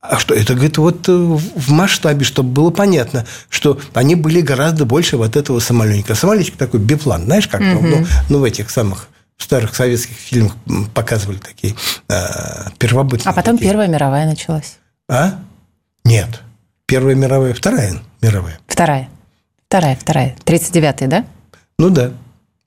А 0.00 0.18
что 0.18 0.32
это, 0.32 0.54
говорит, 0.54 0.78
вот 0.78 1.06
э, 1.06 1.12
в 1.12 1.70
масштабе, 1.70 2.24
чтобы 2.24 2.48
было 2.48 2.70
понятно, 2.70 3.26
что 3.50 3.78
они 3.92 4.14
были 4.14 4.40
гораздо 4.40 4.86
больше 4.86 5.18
вот 5.18 5.36
этого 5.36 5.60
самолетика. 5.60 6.14
Самолетик 6.14 6.56
такой 6.56 6.80
биплан, 6.80 7.24
знаешь, 7.24 7.46
как 7.46 7.60
угу. 7.60 7.86
ну, 7.86 8.06
ну, 8.30 8.38
в 8.38 8.44
этих 8.44 8.70
самых 8.70 9.08
в 9.36 9.42
старых 9.42 9.74
советских 9.74 10.16
фильмах 10.16 10.54
показывали 10.94 11.38
такие 11.38 11.74
э, 12.08 12.14
первобытные. 12.78 13.30
А 13.30 13.34
потом 13.34 13.56
такие. 13.56 13.70
Первая 13.70 13.88
мировая 13.88 14.26
началась. 14.26 14.78
А? 15.08 15.38
Нет. 16.04 16.42
Первая 16.86 17.14
мировая, 17.14 17.52
вторая 17.54 18.00
мировая. 18.22 18.58
Вторая. 18.66 19.08
Вторая, 19.68 19.96
вторая. 19.96 20.36
39-й, 20.44 21.06
да? 21.06 21.26
Ну 21.78 21.90
да. 21.90 22.12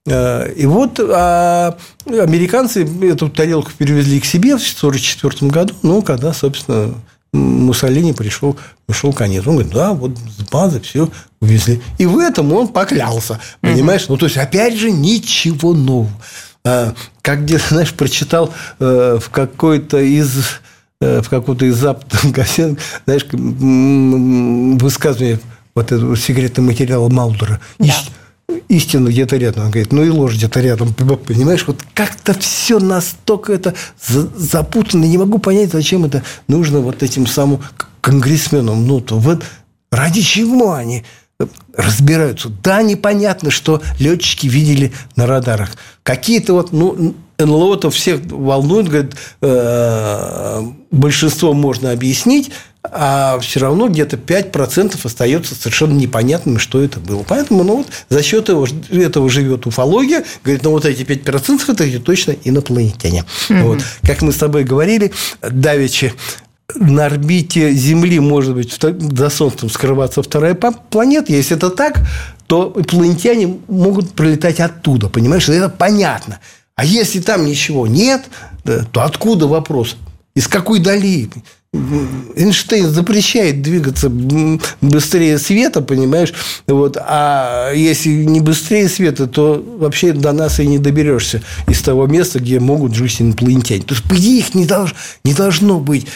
Э, 0.06 0.52
и 0.54 0.66
вот 0.66 1.00
а 1.00 1.76
американцы 2.06 2.86
эту 3.02 3.28
тарелку 3.28 3.72
перевезли 3.76 4.20
к 4.20 4.24
себе 4.24 4.56
в 4.56 4.62
1944 4.62 5.50
году, 5.50 5.74
ну, 5.82 6.02
когда, 6.02 6.32
собственно, 6.32 6.94
Муссолини 7.32 8.12
пришел, 8.12 8.56
пришел 8.86 9.12
конец. 9.12 9.46
Он 9.46 9.54
говорит, 9.54 9.72
да, 9.72 9.92
вот 9.92 10.18
с 10.18 10.42
базы 10.50 10.80
все 10.80 11.08
увезли. 11.40 11.80
И 11.98 12.06
в 12.06 12.18
этом 12.18 12.52
он 12.52 12.68
поклялся. 12.68 13.38
Понимаешь? 13.60 14.08
Ну, 14.08 14.16
то 14.16 14.26
есть, 14.26 14.36
опять 14.36 14.76
же, 14.76 14.90
ничего 14.90 15.72
нового. 15.72 16.10
А, 16.64 16.94
как 17.22 17.44
где 17.44 17.58
знаешь, 17.68 17.92
прочитал 17.94 18.52
э, 18.78 19.18
в 19.20 19.30
какой-то 19.30 19.98
из 19.98 20.60
э, 21.00 21.22
в 21.22 21.28
какой-то 21.28 21.66
из 21.66 21.76
западных 21.76 22.24
газет, 22.32 22.78
знаешь, 23.06 23.26
высказывание 24.82 25.40
вот 25.74 25.92
этого 25.92 26.16
секретного 26.16 26.66
материала 26.66 27.08
Малдера. 27.08 27.60
Да. 27.78 27.94
Истина 28.68 29.08
где-то 29.08 29.36
рядом. 29.36 29.64
Он 29.64 29.70
говорит, 29.70 29.92
ну 29.92 30.02
и 30.02 30.08
ложь 30.08 30.34
где-то 30.34 30.60
рядом. 30.60 30.92
Понимаешь, 31.26 31.64
вот 31.66 31.84
как-то 31.94 32.34
все 32.34 32.78
настолько 32.78 33.52
это 33.52 33.74
запутано. 33.98 35.04
Не 35.04 35.18
могу 35.18 35.38
понять, 35.38 35.70
зачем 35.72 36.04
это 36.04 36.22
нужно 36.48 36.80
вот 36.80 37.02
этим 37.02 37.26
самым 37.26 37.60
конгрессменам. 38.00 38.86
Ну, 38.86 39.00
то 39.00 39.18
вот 39.18 39.44
ради 39.90 40.20
чего 40.20 40.72
они 40.72 41.04
разбираются. 41.76 42.50
Да, 42.62 42.82
непонятно, 42.82 43.50
что 43.50 43.82
летчики 43.98 44.46
видели 44.46 44.92
на 45.16 45.26
радарах. 45.26 45.70
Какие-то 46.02 46.54
вот, 46.54 46.72
ну, 46.72 47.14
НЛО-то 47.38 47.90
всех 47.90 48.20
волнует, 48.26 48.88
говорит, 48.88 49.12
э, 49.40 50.62
большинство 50.90 51.54
можно 51.54 51.92
объяснить, 51.92 52.50
а 52.82 53.38
все 53.40 53.60
равно 53.60 53.88
где-то 53.88 54.16
5% 54.16 54.98
остается 55.04 55.54
совершенно 55.54 55.92
непонятным, 55.92 56.58
что 56.58 56.82
это 56.82 56.98
было. 56.98 57.24
Поэтому 57.28 57.62
ну, 57.62 57.76
вот, 57.78 57.88
за 58.08 58.22
счет 58.22 58.44
этого, 58.44 58.66
этого 58.90 59.28
живет 59.28 59.66
уфология. 59.66 60.24
Говорит, 60.42 60.64
ну 60.64 60.70
вот 60.70 60.86
эти 60.86 61.02
5% 61.02 61.60
это 61.68 62.00
точно 62.00 62.34
инопланетяне. 62.42 63.24
Mm-hmm. 63.48 63.62
Вот. 63.64 63.80
Как 64.02 64.22
мы 64.22 64.32
с 64.32 64.36
тобой 64.36 64.64
говорили, 64.64 65.12
Давичи 65.42 66.14
на 66.76 67.06
орбите 67.06 67.72
Земли 67.72 68.20
может 68.20 68.54
быть 68.54 68.78
за 68.80 69.30
Солнцем 69.30 69.70
скрываться 69.70 70.22
вторая 70.22 70.54
планета. 70.54 71.32
Если 71.32 71.56
это 71.56 71.70
так, 71.70 72.00
то 72.46 72.72
инопланетяне 72.76 73.58
могут 73.68 74.12
прилетать 74.12 74.60
оттуда. 74.60 75.08
Понимаешь, 75.08 75.48
это 75.48 75.68
понятно. 75.68 76.40
А 76.74 76.84
если 76.84 77.20
там 77.20 77.46
ничего 77.46 77.86
нет, 77.86 78.24
то 78.64 79.02
откуда 79.02 79.46
вопрос? 79.46 79.96
Из 80.34 80.48
какой 80.48 80.80
дали? 80.80 81.28
Эйнштейн 81.72 82.90
запрещает 82.90 83.62
двигаться 83.62 84.10
быстрее 84.80 85.38
света, 85.38 85.80
понимаешь? 85.82 86.32
Вот. 86.66 86.96
А 87.00 87.72
если 87.72 88.24
не 88.24 88.40
быстрее 88.40 88.88
света, 88.88 89.28
то 89.28 89.64
вообще 89.78 90.12
до 90.12 90.32
нас 90.32 90.58
и 90.58 90.66
не 90.66 90.78
доберешься 90.78 91.42
из 91.68 91.80
того 91.82 92.08
места, 92.08 92.40
где 92.40 92.58
могут 92.58 92.94
жить 92.94 93.22
инопланетяне. 93.22 93.82
То 93.82 93.94
есть, 93.94 94.08
по 94.08 94.14
идее, 94.14 94.38
их 94.40 94.54
не, 94.54 94.66
долж, 94.66 94.94
не 95.24 95.32
должно 95.32 95.78
быть. 95.78 96.06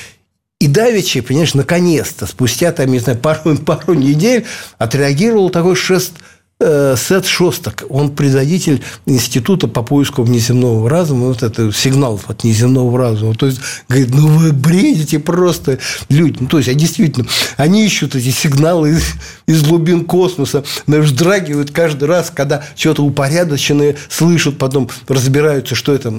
И 0.60 0.66
Давичи, 0.66 1.20
понимаешь, 1.20 1.54
наконец-то, 1.54 2.26
спустя, 2.26 2.72
там, 2.72 2.90
не 2.90 2.98
знаю, 2.98 3.18
пару, 3.18 3.56
пару 3.66 3.94
недель 3.94 4.46
отреагировал 4.78 5.50
такой 5.50 5.76
шест– 5.76 6.12
Э, 6.60 6.94
Сет 6.96 7.26
Шостак, 7.26 7.84
он 7.90 8.14
предводитель 8.14 8.80
института 9.06 9.66
по 9.66 9.82
поиску 9.82 10.22
внеземного 10.22 10.88
разума, 10.88 11.26
вот 11.26 11.42
это 11.42 11.72
сигнал 11.72 12.20
от 12.28 12.44
неземного 12.44 12.96
разума. 12.96 13.34
То 13.34 13.46
есть, 13.46 13.60
говорит, 13.88 14.14
ну 14.14 14.28
вы 14.28 14.52
бредите 14.52 15.18
просто, 15.18 15.80
люди. 16.08 16.38
Ну, 16.40 16.46
то 16.46 16.58
есть, 16.58 16.70
а 16.70 16.74
действительно, 16.74 17.26
они 17.56 17.84
ищут 17.84 18.14
эти 18.14 18.30
сигналы 18.30 18.90
из, 18.90 19.04
из 19.46 19.62
глубин 19.62 20.04
космоса, 20.04 20.62
вздрагивают 20.86 21.72
каждый 21.72 22.04
раз, 22.04 22.30
когда 22.32 22.64
что-то 22.76 23.02
упорядоченное 23.02 23.96
слышат, 24.08 24.56
потом 24.56 24.88
разбираются, 25.08 25.74
что 25.74 25.92
это 25.92 26.14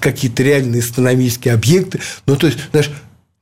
какие-то 0.00 0.42
реальные 0.42 0.80
астрономические 0.80 1.52
объекты. 1.52 2.00
Ну, 2.26 2.36
то 2.36 2.46
есть, 2.46 2.58
знаешь, 2.70 2.90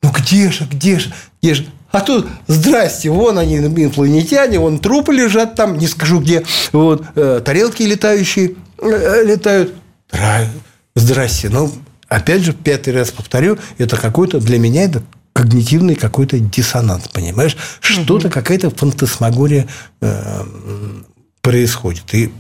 ну 0.04 0.10
где 0.10 0.50
же, 0.50 0.68
где 0.70 0.98
же, 0.98 1.12
где 1.40 1.54
же? 1.54 1.66
А 1.90 2.00
тут, 2.00 2.26
здрасте, 2.46 3.08
вон 3.08 3.38
они, 3.38 3.56
инопланетяне, 3.56 4.58
вон 4.58 4.78
трупы 4.78 5.14
лежат 5.14 5.54
там, 5.54 5.78
не 5.78 5.86
скажу 5.86 6.20
где, 6.20 6.44
вот, 6.72 7.06
э, 7.14 7.40
тарелки 7.42 7.82
летающие 7.84 8.54
э, 8.82 9.22
летают. 9.24 9.72
Здрасте. 10.94 11.48
Ну, 11.48 11.72
опять 12.06 12.42
же, 12.42 12.52
пятый 12.52 12.92
раз 12.92 13.12
повторю, 13.12 13.58
это 13.78 13.96
какой-то, 13.96 14.40
для 14.40 14.58
меня 14.58 14.84
это 14.84 15.02
когнитивный 15.32 15.94
какой-то 15.94 16.38
диссонанс, 16.38 17.08
понимаешь? 17.08 17.56
Что-то, 17.80 18.28
какая-то 18.28 18.68
фантасмагория 18.68 19.66
э, 20.02 20.42
происходит. 21.40 22.12
И 22.12 22.30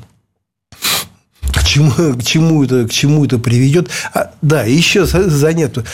к 1.40 1.64
чему, 1.64 1.90
к 1.90 2.22
чему, 2.22 2.62
это, 2.62 2.86
к 2.86 2.90
чему 2.90 3.24
это 3.24 3.38
приведет? 3.38 3.88
А, 4.12 4.32
да, 4.42 4.64
еще 4.64 5.06
занятно 5.06 5.84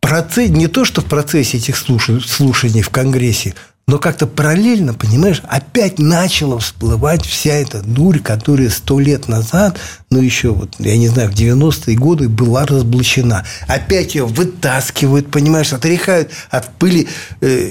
процессе, 0.00 0.52
не 0.52 0.66
то, 0.66 0.84
что 0.84 1.00
в 1.00 1.06
процессе 1.06 1.58
этих 1.58 1.76
слушаний 1.76 2.82
в 2.82 2.90
Конгрессе, 2.90 3.54
но 3.90 3.98
как-то 3.98 4.28
параллельно, 4.28 4.94
понимаешь, 4.94 5.42
опять 5.48 5.98
начала 5.98 6.60
всплывать 6.60 7.26
вся 7.26 7.54
эта 7.54 7.82
дурь, 7.82 8.20
которая 8.20 8.70
сто 8.70 9.00
лет 9.00 9.26
назад, 9.26 9.80
ну, 10.10 10.20
еще, 10.20 10.50
вот, 10.50 10.76
я 10.78 10.96
не 10.96 11.08
знаю, 11.08 11.28
в 11.28 11.34
90-е 11.34 11.96
годы 11.96 12.28
была 12.28 12.66
разоблачена. 12.66 13.44
Опять 13.66 14.14
ее 14.14 14.26
вытаскивают, 14.26 15.28
понимаешь, 15.32 15.72
отряхают 15.72 16.30
от 16.50 16.72
пыли 16.74 17.08
э, 17.40 17.70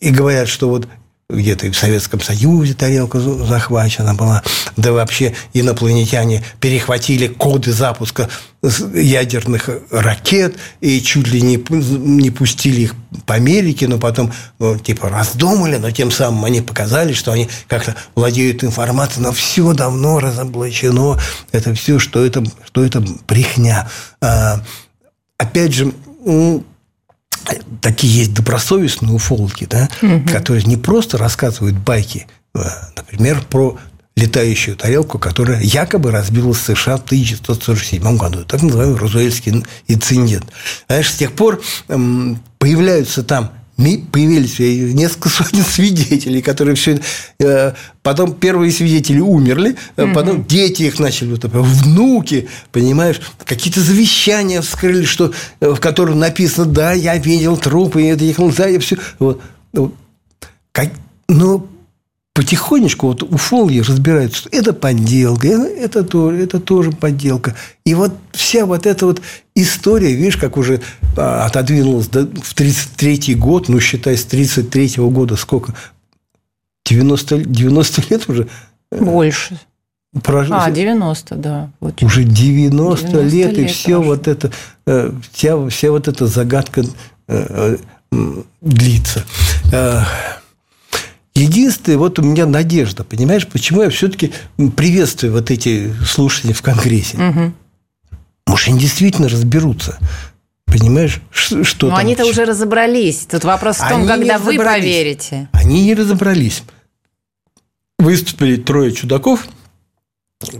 и 0.00 0.10
говорят, 0.10 0.48
что 0.48 0.68
вот 0.68 0.88
где-то 1.36 1.66
и 1.66 1.70
в 1.70 1.76
Советском 1.76 2.20
Союзе 2.20 2.74
тарелка 2.74 3.20
захвачена 3.20 4.14
была, 4.14 4.42
да 4.76 4.92
вообще 4.92 5.34
инопланетяне 5.52 6.44
перехватили 6.60 7.26
коды 7.28 7.72
запуска 7.72 8.28
ядерных 8.94 9.68
ракет 9.90 10.56
и 10.80 11.00
чуть 11.00 11.28
ли 11.28 11.42
не, 11.42 11.56
не 11.56 12.30
пустили 12.30 12.82
их 12.82 12.94
по 13.26 13.34
Америке, 13.34 13.88
но 13.88 13.98
потом 13.98 14.32
ну, 14.58 14.78
типа 14.78 15.08
раздумали, 15.08 15.76
но 15.78 15.90
тем 15.90 16.10
самым 16.12 16.44
они 16.44 16.60
показали, 16.60 17.12
что 17.12 17.32
они 17.32 17.48
как-то 17.66 17.96
владеют 18.14 18.62
информацией, 18.62 19.24
но 19.24 19.32
все 19.32 19.72
давно 19.72 20.20
разоблачено, 20.20 21.18
это 21.50 21.74
все, 21.74 21.98
что 21.98 22.24
это, 22.24 22.44
что 22.64 22.84
это 22.84 23.02
брехня. 23.26 23.88
А, 24.20 24.62
опять 25.38 25.74
же, 25.74 25.92
такие 27.80 28.14
есть 28.14 28.34
добросовестные 28.34 29.12
уфологи, 29.12 29.64
да, 29.64 29.88
угу. 30.00 30.28
которые 30.28 30.64
не 30.64 30.76
просто 30.76 31.18
рассказывают 31.18 31.76
байки, 31.76 32.26
а, 32.54 32.90
например, 32.96 33.42
про 33.48 33.78
летающую 34.16 34.76
тарелку, 34.76 35.18
которая 35.18 35.62
якобы 35.62 36.10
разбилась 36.10 36.58
в 36.58 36.76
США 36.76 36.98
в 36.98 37.04
1947 37.04 38.16
году. 38.16 38.44
Так 38.44 38.62
называемый 38.62 38.98
Розуэльский 38.98 39.64
инцидент. 39.88 40.44
Знаешь, 40.86 41.10
с 41.10 41.16
тех 41.16 41.32
пор 41.32 41.62
появляются 42.58 43.22
там 43.22 43.52
появились 44.10 44.58
несколько 44.58 45.28
сотен 45.28 45.64
свидетелей, 45.68 46.42
которые 46.42 46.74
все 46.74 47.00
э, 47.38 47.72
потом 48.02 48.34
первые 48.34 48.72
свидетели 48.72 49.20
умерли, 49.20 49.76
угу. 49.96 50.12
потом 50.12 50.44
дети 50.44 50.84
их 50.84 50.98
начали, 50.98 51.30
вот, 51.30 51.44
внуки, 51.44 52.48
понимаешь, 52.70 53.20
какие-то 53.44 53.80
завещания 53.80 54.60
вскрыли, 54.60 55.04
что, 55.04 55.32
э, 55.60 55.70
в 55.70 55.80
котором 55.80 56.18
написано, 56.18 56.66
да, 56.66 56.92
я 56.92 57.16
видел 57.16 57.56
трупы, 57.56 58.04
это 58.06 58.24
ехал, 58.24 58.50
да, 58.50 58.66
я 58.66 58.80
все. 58.80 58.96
Вот. 59.18 59.40
Как, 60.72 60.90
но 61.28 61.66
потихонечку 62.34 63.08
вот 63.08 63.22
уфологи 63.22 63.80
разбираются, 63.80 64.38
что 64.38 64.48
это 64.50 64.72
подделка, 64.72 65.48
это, 65.48 66.02
тоже, 66.02 66.38
это 66.42 66.60
тоже 66.60 66.90
подделка. 66.92 67.54
И 67.84 67.94
вот 67.94 68.12
вся 68.32 68.64
вот 68.64 68.86
эта 68.86 69.06
вот 69.06 69.20
история, 69.54 70.14
видишь, 70.14 70.38
как 70.38 70.56
уже 70.56 70.80
а, 71.16 71.44
отодвинулась 71.44 72.08
до, 72.08 72.26
в 72.26 72.54
33 72.54 73.34
год, 73.34 73.68
ну, 73.68 73.80
считай, 73.80 74.16
с 74.16 74.24
33 74.24 74.86
-го 74.96 75.10
года 75.10 75.36
сколько? 75.36 75.74
90, 76.86 77.38
90 77.44 78.02
лет 78.10 78.28
уже? 78.28 78.48
Больше. 78.90 79.58
Прошло, 80.22 80.56
а, 80.60 80.70
90, 80.70 81.36
да. 81.36 81.70
Вот. 81.80 82.02
Уже 82.02 82.24
90, 82.24 83.08
90 83.08 83.22
лет, 83.22 83.56
лет, 83.56 83.58
и 83.58 83.66
все 83.66 83.96
прошло. 83.96 84.04
вот 84.04 84.28
это, 84.28 84.52
э, 84.86 85.10
вся, 85.32 85.68
вся 85.68 85.90
вот 85.90 86.06
эта 86.08 86.26
загадка 86.26 86.84
э, 87.28 87.76
длится. 88.60 89.24
Единственное, 91.34 91.98
вот 91.98 92.18
у 92.18 92.22
меня 92.22 92.44
надежда, 92.44 93.04
понимаешь, 93.04 93.46
почему 93.46 93.82
я 93.82 93.90
все-таки 93.90 94.32
приветствую 94.76 95.32
вот 95.32 95.50
эти 95.50 95.92
слушания 96.04 96.52
в 96.52 96.60
Конгрессе. 96.60 97.16
Угу. 97.16 97.52
Может, 98.48 98.68
они 98.68 98.78
действительно 98.78 99.28
разберутся. 99.28 99.98
Понимаешь, 100.66 101.20
что 101.30 101.88
Но 101.88 101.96
они-то 101.96 102.26
уже 102.26 102.44
разобрались. 102.44 103.26
Тут 103.30 103.44
вопрос 103.44 103.76
в 103.76 103.88
том, 103.88 104.00
они 104.00 104.08
когда 104.08 104.38
вы 104.38 104.56
поверите. 104.56 105.48
Они 105.52 105.84
не 105.84 105.94
разобрались. 105.94 106.62
Выступили 107.98 108.56
трое 108.56 108.92
чудаков, 108.92 109.46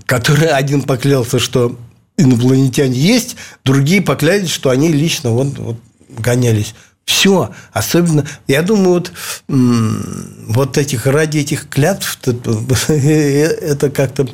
которые 0.07 0.51
один 0.51 0.83
поклялся, 0.83 1.39
что 1.39 1.79
инопланетяне 2.17 2.99
есть, 2.99 3.37
другие 3.65 4.01
поклялись, 4.01 4.51
что 4.51 4.71
они 4.71 4.89
лично 4.89 5.31
вот, 5.31 5.59
вот 5.59 5.77
гонялись 6.11 6.75
все. 7.13 7.51
Особенно, 7.73 8.25
я 8.49 8.63
думаю, 8.63 8.89
вот, 8.95 9.13
вот 9.49 10.79
этих, 10.79 11.07
ради 11.07 11.39
этих 11.39 11.69
клятв 11.69 12.19
это 12.89 13.91
как-то 13.91 14.29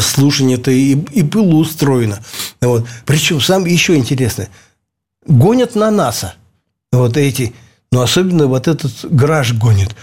слушание-то 0.00 0.72
и, 0.72 0.96
и 1.12 1.22
было 1.22 1.54
устроено. 1.54 2.18
Вот. 2.60 2.86
Причем, 3.06 3.40
сам 3.40 3.64
еще 3.64 3.94
интересно, 3.96 4.48
гонят 5.24 5.76
на 5.76 5.92
НАСА 5.92 6.34
вот 6.90 7.16
эти, 7.16 7.54
но 7.92 8.02
особенно 8.02 8.46
вот 8.46 8.66
этот 8.66 8.92
гараж 9.04 9.52
гонит. 9.52 9.94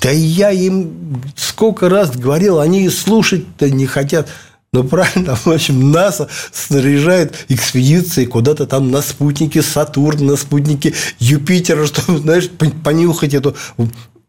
Да 0.00 0.10
я 0.10 0.52
им 0.52 1.22
сколько 1.36 1.88
раз 1.88 2.16
говорил, 2.16 2.60
они 2.60 2.88
слушать-то 2.88 3.68
не 3.68 3.86
хотят. 3.86 4.28
Ну, 4.74 4.82
правильно, 4.82 5.36
в 5.36 5.46
общем, 5.46 5.92
НАСА 5.92 6.28
снаряжает 6.52 7.46
экспедиции 7.48 8.24
куда-то 8.24 8.66
там 8.66 8.90
на 8.90 9.02
спутнике 9.02 9.62
Сатурн, 9.62 10.26
на 10.26 10.34
спутнике 10.34 10.94
Юпитера, 11.20 11.86
чтобы, 11.86 12.18
знаешь, 12.18 12.50
понюхать 12.82 13.34
эту 13.34 13.54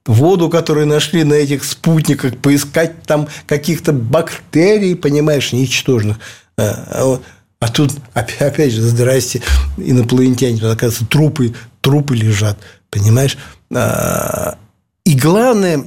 воду, 0.05 0.49
которую 0.51 0.85
нашли 0.85 1.23
на 1.23 1.33
этих 1.33 1.63
спутниках, 1.63 2.37
поискать 2.37 3.01
там 3.07 3.27
каких-то 3.47 3.91
бактерий, 3.91 4.95
понимаешь, 4.95 5.51
ничтожных. 5.51 6.19
А, 6.59 7.19
а 7.59 7.67
тут, 7.69 7.93
опять 8.13 8.71
же, 8.71 8.83
здрасте, 8.83 9.41
инопланетяне, 9.77 10.59
тут, 10.59 10.71
оказывается, 10.71 11.07
трупы, 11.07 11.55
трупы 11.81 12.15
лежат, 12.15 12.59
понимаешь? 12.91 13.35
А, 13.73 14.59
и 15.05 15.15
главное, 15.15 15.85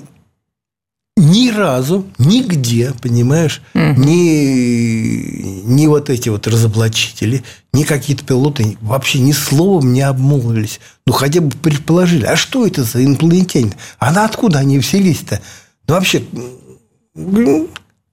ни 1.19 1.51
разу, 1.51 2.07
нигде, 2.19 2.95
понимаешь, 3.03 3.61
угу. 3.75 3.83
ни, 3.83 5.63
ни 5.65 5.87
вот 5.87 6.09
эти 6.11 6.29
вот 6.29 6.47
разоблачители, 6.47 7.45
ни 7.73 7.83
какие-то 7.83 8.25
пилоты 8.25 8.79
вообще 8.81 9.19
ни 9.19 9.33
словом 9.33 9.93
не 9.93 10.03
обмолвились. 10.03 10.81
Ну, 11.07 11.13
хотя 11.13 11.41
бы 11.41 11.51
предположили, 11.51 12.25
а 12.25 12.37
что 12.37 12.67
это 12.67 12.85
за 12.85 13.05
инопланетяне? 13.05 13.73
А 13.99 14.13
на 14.13 14.25
откуда 14.25 14.61
они 14.61 14.79
взялись-то? 14.79 15.41
Ну, 15.87 15.95
вообще, 15.95 16.23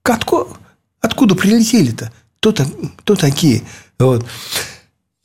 откуда, 0.02 0.46
откуда 1.00 1.34
прилетели-то? 1.34 2.12
Кто, 2.40 2.52
кто 2.98 3.14
такие? 3.14 3.62
Вот. 3.98 4.26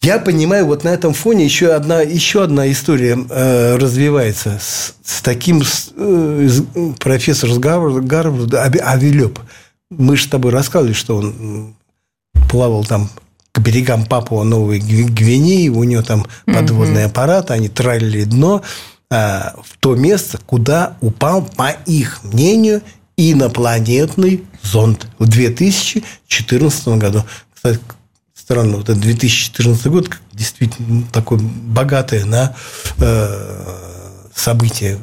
Я 0.03 0.17
понимаю, 0.17 0.65
вот 0.65 0.83
на 0.83 0.89
этом 0.89 1.13
фоне 1.13 1.45
еще 1.45 1.73
одна, 1.73 2.01
еще 2.01 2.43
одна 2.43 2.71
история 2.71 3.23
э, 3.29 3.77
развивается 3.77 4.57
с, 4.59 4.95
с 5.03 5.21
таким 5.21 5.63
с, 5.63 5.93
э, 5.95 6.49
профессор 6.99 7.51
с 7.51 7.59
Гарварда, 7.59 8.01
Гарварда 8.01 8.63
Авилеп. 8.63 9.39
Мы 9.91 10.17
же 10.17 10.23
с 10.23 10.27
тобой 10.27 10.51
рассказывали, 10.51 10.93
что 10.93 11.17
он 11.17 11.75
плавал 12.49 12.83
там 12.83 13.09
к 13.51 13.59
берегам 13.59 14.05
Папуа 14.05 14.43
Новой 14.43 14.79
Гвинеи, 14.79 15.67
у 15.67 15.83
него 15.83 16.01
там 16.01 16.25
подводный 16.45 17.03
mm-hmm. 17.03 17.05
аппарат, 17.05 17.51
они 17.51 17.69
тралили 17.69 18.23
дно 18.23 18.63
э, 19.11 19.15
в 19.63 19.77
то 19.79 19.95
место, 19.95 20.39
куда 20.43 20.97
упал, 21.01 21.43
по 21.43 21.69
их 21.85 22.23
мнению, 22.23 22.81
инопланетный 23.17 24.45
зонд 24.63 25.05
в 25.19 25.27
2014 25.27 26.87
году. 26.97 27.23
Кстати, 27.53 27.79
странно, 28.51 28.77
вот 28.77 28.89
этот 28.89 28.99
2014 28.99 29.85
год 29.87 30.09
действительно 30.33 31.03
такой 31.13 31.39
богатое 31.39 32.25
на 32.25 32.53
э, 32.97 33.75
событие, 34.35 34.99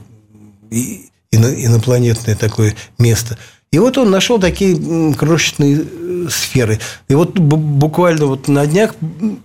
и, 0.70 1.08
инопланетное 1.32 2.36
такое 2.36 2.76
место. 2.98 3.38
И 3.70 3.78
вот 3.78 3.96
он 3.96 4.10
нашел 4.10 4.38
такие 4.38 5.14
крошечные 5.14 5.80
э, 5.80 6.26
сферы. 6.28 6.78
И 7.08 7.14
вот 7.14 7.38
буквально 7.38 8.26
вот 8.26 8.48
на 8.48 8.66
днях 8.66 8.94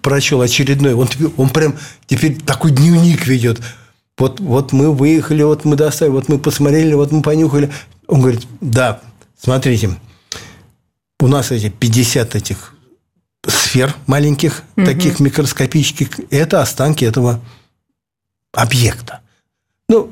прочел 0.01 0.41
очередной, 0.41 0.95
он, 0.95 1.07
он 1.37 1.47
прям 1.47 1.77
теперь 2.05 2.35
такой 2.41 2.71
дневник 2.71 3.25
ведет. 3.25 3.61
Вот, 4.17 4.41
вот 4.41 4.73
мы 4.73 4.91
выехали, 4.93 5.43
вот 5.43 5.63
мы 5.63 5.77
достали, 5.77 6.09
вот 6.09 6.27
мы 6.27 6.39
посмотрели, 6.39 6.93
вот 6.93 7.13
мы 7.13 7.21
понюхали. 7.21 7.71
Он 8.07 8.19
говорит, 8.19 8.41
да, 8.59 8.99
смотрите, 9.41 9.91
у 11.21 11.27
нас 11.27 11.51
эти 11.51 11.69
50 11.69 12.35
этих 12.35 12.72
сфер 13.47 13.95
маленьких, 14.07 14.63
угу. 14.75 14.85
таких 14.85 15.19
микроскопических, 15.19 16.19
это 16.29 16.61
останки 16.61 17.05
этого 17.05 17.41
объекта. 18.53 19.21
Ну, 19.89 20.11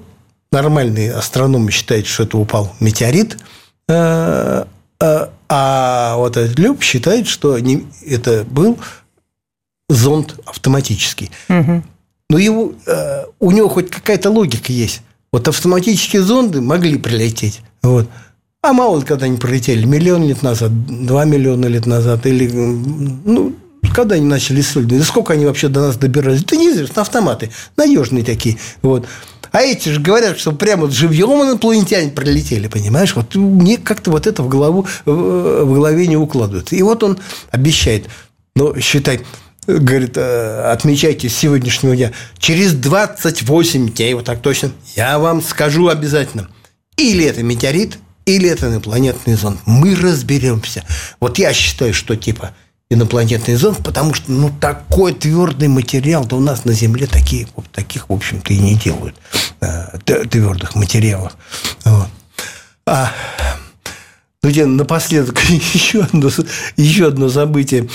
нормальные 0.51 1.13
астрономы 1.13 1.71
считают, 1.71 2.07
что 2.07 2.23
это 2.23 2.37
упал 2.37 2.75
метеорит, 2.79 3.37
э, 3.87 4.65
э, 4.99 5.27
а 5.49 6.15
вот 6.17 6.37
этот 6.37 6.57
Люб 6.59 6.81
считает, 6.81 7.27
что 7.27 7.57
это 7.57 8.43
был 8.45 8.79
зонд 9.89 10.39
автоматический. 10.45 11.31
Угу. 11.49 11.83
Но 12.29 12.37
его, 12.37 12.73
э, 12.85 13.25
у 13.39 13.51
него 13.51 13.67
хоть 13.69 13.89
какая-то 13.89 14.29
логика 14.29 14.71
есть. 14.71 15.01
Вот 15.31 15.47
автоматические 15.47 16.21
зонды 16.21 16.61
могли 16.61 16.97
прилететь. 16.97 17.61
Вот. 17.81 18.09
А 18.63 18.73
мало 18.73 18.99
ли 18.99 19.05
когда 19.05 19.25
они 19.25 19.37
пролетели, 19.37 19.85
миллион 19.85 20.27
лет 20.27 20.43
назад, 20.43 20.71
два 20.85 21.25
миллиона 21.25 21.65
лет 21.65 21.87
назад, 21.87 22.27
или, 22.27 22.47
ну, 22.47 23.55
когда 23.95 24.15
они 24.15 24.25
начали 24.25 24.61
исследовать, 24.61 25.03
сколько 25.03 25.33
они 25.33 25.47
вообще 25.47 25.67
до 25.67 25.81
нас 25.81 25.97
добирались, 25.97 26.43
это 26.43 26.57
неизвестно, 26.57 27.01
автоматы, 27.01 27.49
надежные 27.75 28.23
такие, 28.23 28.59
вот. 28.83 29.07
А 29.51 29.61
эти 29.63 29.89
же 29.89 29.99
говорят, 29.99 30.37
что 30.37 30.51
прямо 30.51 30.91
живьем 30.91 31.43
инопланетяне 31.43 32.11
пролетели, 32.11 32.67
понимаешь? 32.67 33.15
Вот 33.15 33.33
мне 33.33 33.77
как-то 33.77 34.11
вот 34.11 34.27
это 34.27 34.43
в 34.43 34.47
голову 34.47 34.87
в 35.05 35.73
голове 35.73 36.05
не 36.05 36.15
укладывается. 36.15 36.75
И 36.75 36.83
вот 36.83 37.03
он 37.03 37.17
обещает, 37.49 38.05
ну, 38.55 38.79
считай, 38.79 39.21
говорит, 39.65 40.13
«Э, 40.17 40.71
отмечайте 40.71 41.29
с 41.29 41.35
сегодняшнего 41.35 41.95
дня, 41.95 42.11
через 42.37 42.73
28 42.73 43.89
дней, 43.89 44.13
вот 44.13 44.25
так 44.25 44.39
точно, 44.41 44.71
я 44.95 45.17
вам 45.17 45.41
скажу 45.41 45.87
обязательно, 45.87 46.47
или 46.95 47.25
это 47.25 47.41
метеорит, 47.41 47.97
или 48.35 48.49
это 48.49 48.67
инопланетный 48.67 49.35
зонд. 49.35 49.59
Мы 49.65 49.95
разберемся. 49.95 50.83
Вот 51.19 51.37
я 51.37 51.53
считаю, 51.53 51.93
что 51.93 52.15
типа 52.15 52.51
инопланетный 52.89 53.55
зонд, 53.55 53.79
потому 53.83 54.13
что 54.13 54.31
ну 54.31 54.51
такой 54.59 55.13
твердый 55.13 55.69
материал, 55.69 56.25
да 56.25 56.35
у 56.35 56.39
нас 56.39 56.65
на 56.65 56.73
Земле 56.73 57.07
такие, 57.07 57.47
таких, 57.71 58.09
в 58.09 58.13
общем-то, 58.13 58.53
и 58.53 58.57
не 58.57 58.75
делают 58.75 59.15
э, 59.61 59.97
твердых 60.29 60.75
материалов. 60.75 61.37
Вот. 61.85 62.07
А 62.85 63.13
ну, 64.43 64.67
напоследок 64.67 65.39
еще 65.49 66.01
одно, 66.01 66.29
еще 66.75 67.07
одно 67.07 67.29
событие. 67.29 67.87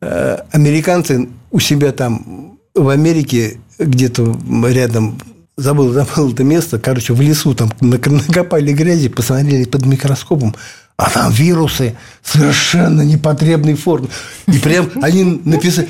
Э, 0.00 0.38
американцы 0.50 1.28
у 1.50 1.60
себя 1.60 1.92
там 1.92 2.58
в 2.74 2.88
Америке 2.88 3.60
где-то 3.78 4.36
рядом 4.68 5.20
забыл, 5.60 5.92
забыл 5.92 6.32
это 6.32 6.44
место, 6.44 6.78
короче, 6.78 7.12
в 7.12 7.20
лесу 7.20 7.54
там 7.54 7.70
накопали 7.80 8.72
грязи, 8.72 9.08
посмотрели 9.08 9.64
под 9.64 9.86
микроскопом, 9.86 10.54
а 10.96 11.10
там 11.10 11.32
вирусы 11.32 11.96
совершенно 12.22 13.02
непотребной 13.02 13.74
формы. 13.74 14.08
И 14.46 14.58
прям 14.58 14.90
они 15.02 15.40
написали, 15.44 15.88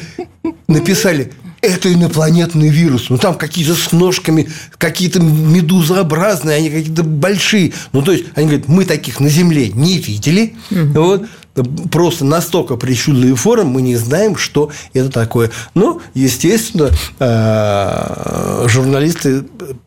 написали 0.68 1.32
это 1.62 1.92
инопланетный 1.92 2.68
вирус. 2.68 3.10
Ну, 3.10 3.18
там 3.18 3.34
какие-то 3.34 3.74
с 3.74 3.92
ножками, 3.92 4.48
какие-то 4.78 5.20
медузообразные, 5.20 6.56
они 6.56 6.70
какие-то 6.70 7.02
большие. 7.02 7.72
Ну, 7.92 8.02
то 8.02 8.12
есть, 8.12 8.26
они 8.34 8.46
говорят, 8.46 8.68
мы 8.68 8.84
таких 8.84 9.20
на 9.20 9.28
Земле 9.28 9.68
не 9.68 9.98
видели. 9.98 10.54
Угу. 10.70 11.02
Вот 11.02 11.26
просто 11.90 12.24
настолько 12.24 12.76
причудливый 12.76 13.36
форм, 13.36 13.68
мы 13.68 13.82
не 13.82 13.96
знаем, 13.96 14.36
что 14.36 14.70
это 14.94 15.10
такое. 15.10 15.50
Но, 15.74 16.00
естественно, 16.14 16.90
э, 17.18 18.64
журналисты 18.68 19.44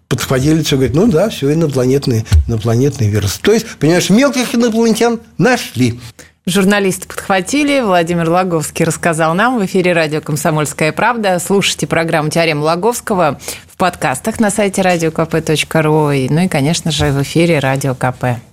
подходили, 0.07 0.61
все 0.63 0.75
говорят, 0.75 0.95
ну 0.95 1.07
да, 1.07 1.29
все 1.29 1.53
инопланетный, 1.53 2.25
инопланетный 2.47 3.07
вирус. 3.07 3.39
То 3.41 3.51
есть, 3.51 3.67
понимаешь, 3.79 4.09
мелких 4.09 4.53
инопланетян 4.55 5.19
нашли. 5.37 5.99
Журналисты 6.45 7.07
подхватили. 7.07 7.79
Владимир 7.79 8.29
Логовский 8.29 8.83
рассказал 8.83 9.33
нам 9.33 9.57
в 9.57 9.65
эфире 9.65 9.93
радио 9.93 10.19
«Комсомольская 10.19 10.91
правда». 10.91 11.39
Слушайте 11.39 11.87
программу 11.87 12.29
«Теорема 12.29 12.63
Логовского» 12.63 13.39
в 13.71 13.77
подкастах 13.77 14.41
на 14.41 14.49
сайте 14.49 14.81
radiokp.ru. 14.81 16.27
Ну 16.29 16.41
и, 16.41 16.47
конечно 16.49 16.91
же, 16.91 17.11
в 17.11 17.21
эфире 17.21 17.59
«Радио 17.59 17.95
КП». 17.95 18.52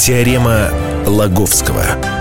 Теорема 0.00 0.70
Лаговского. 1.04 2.19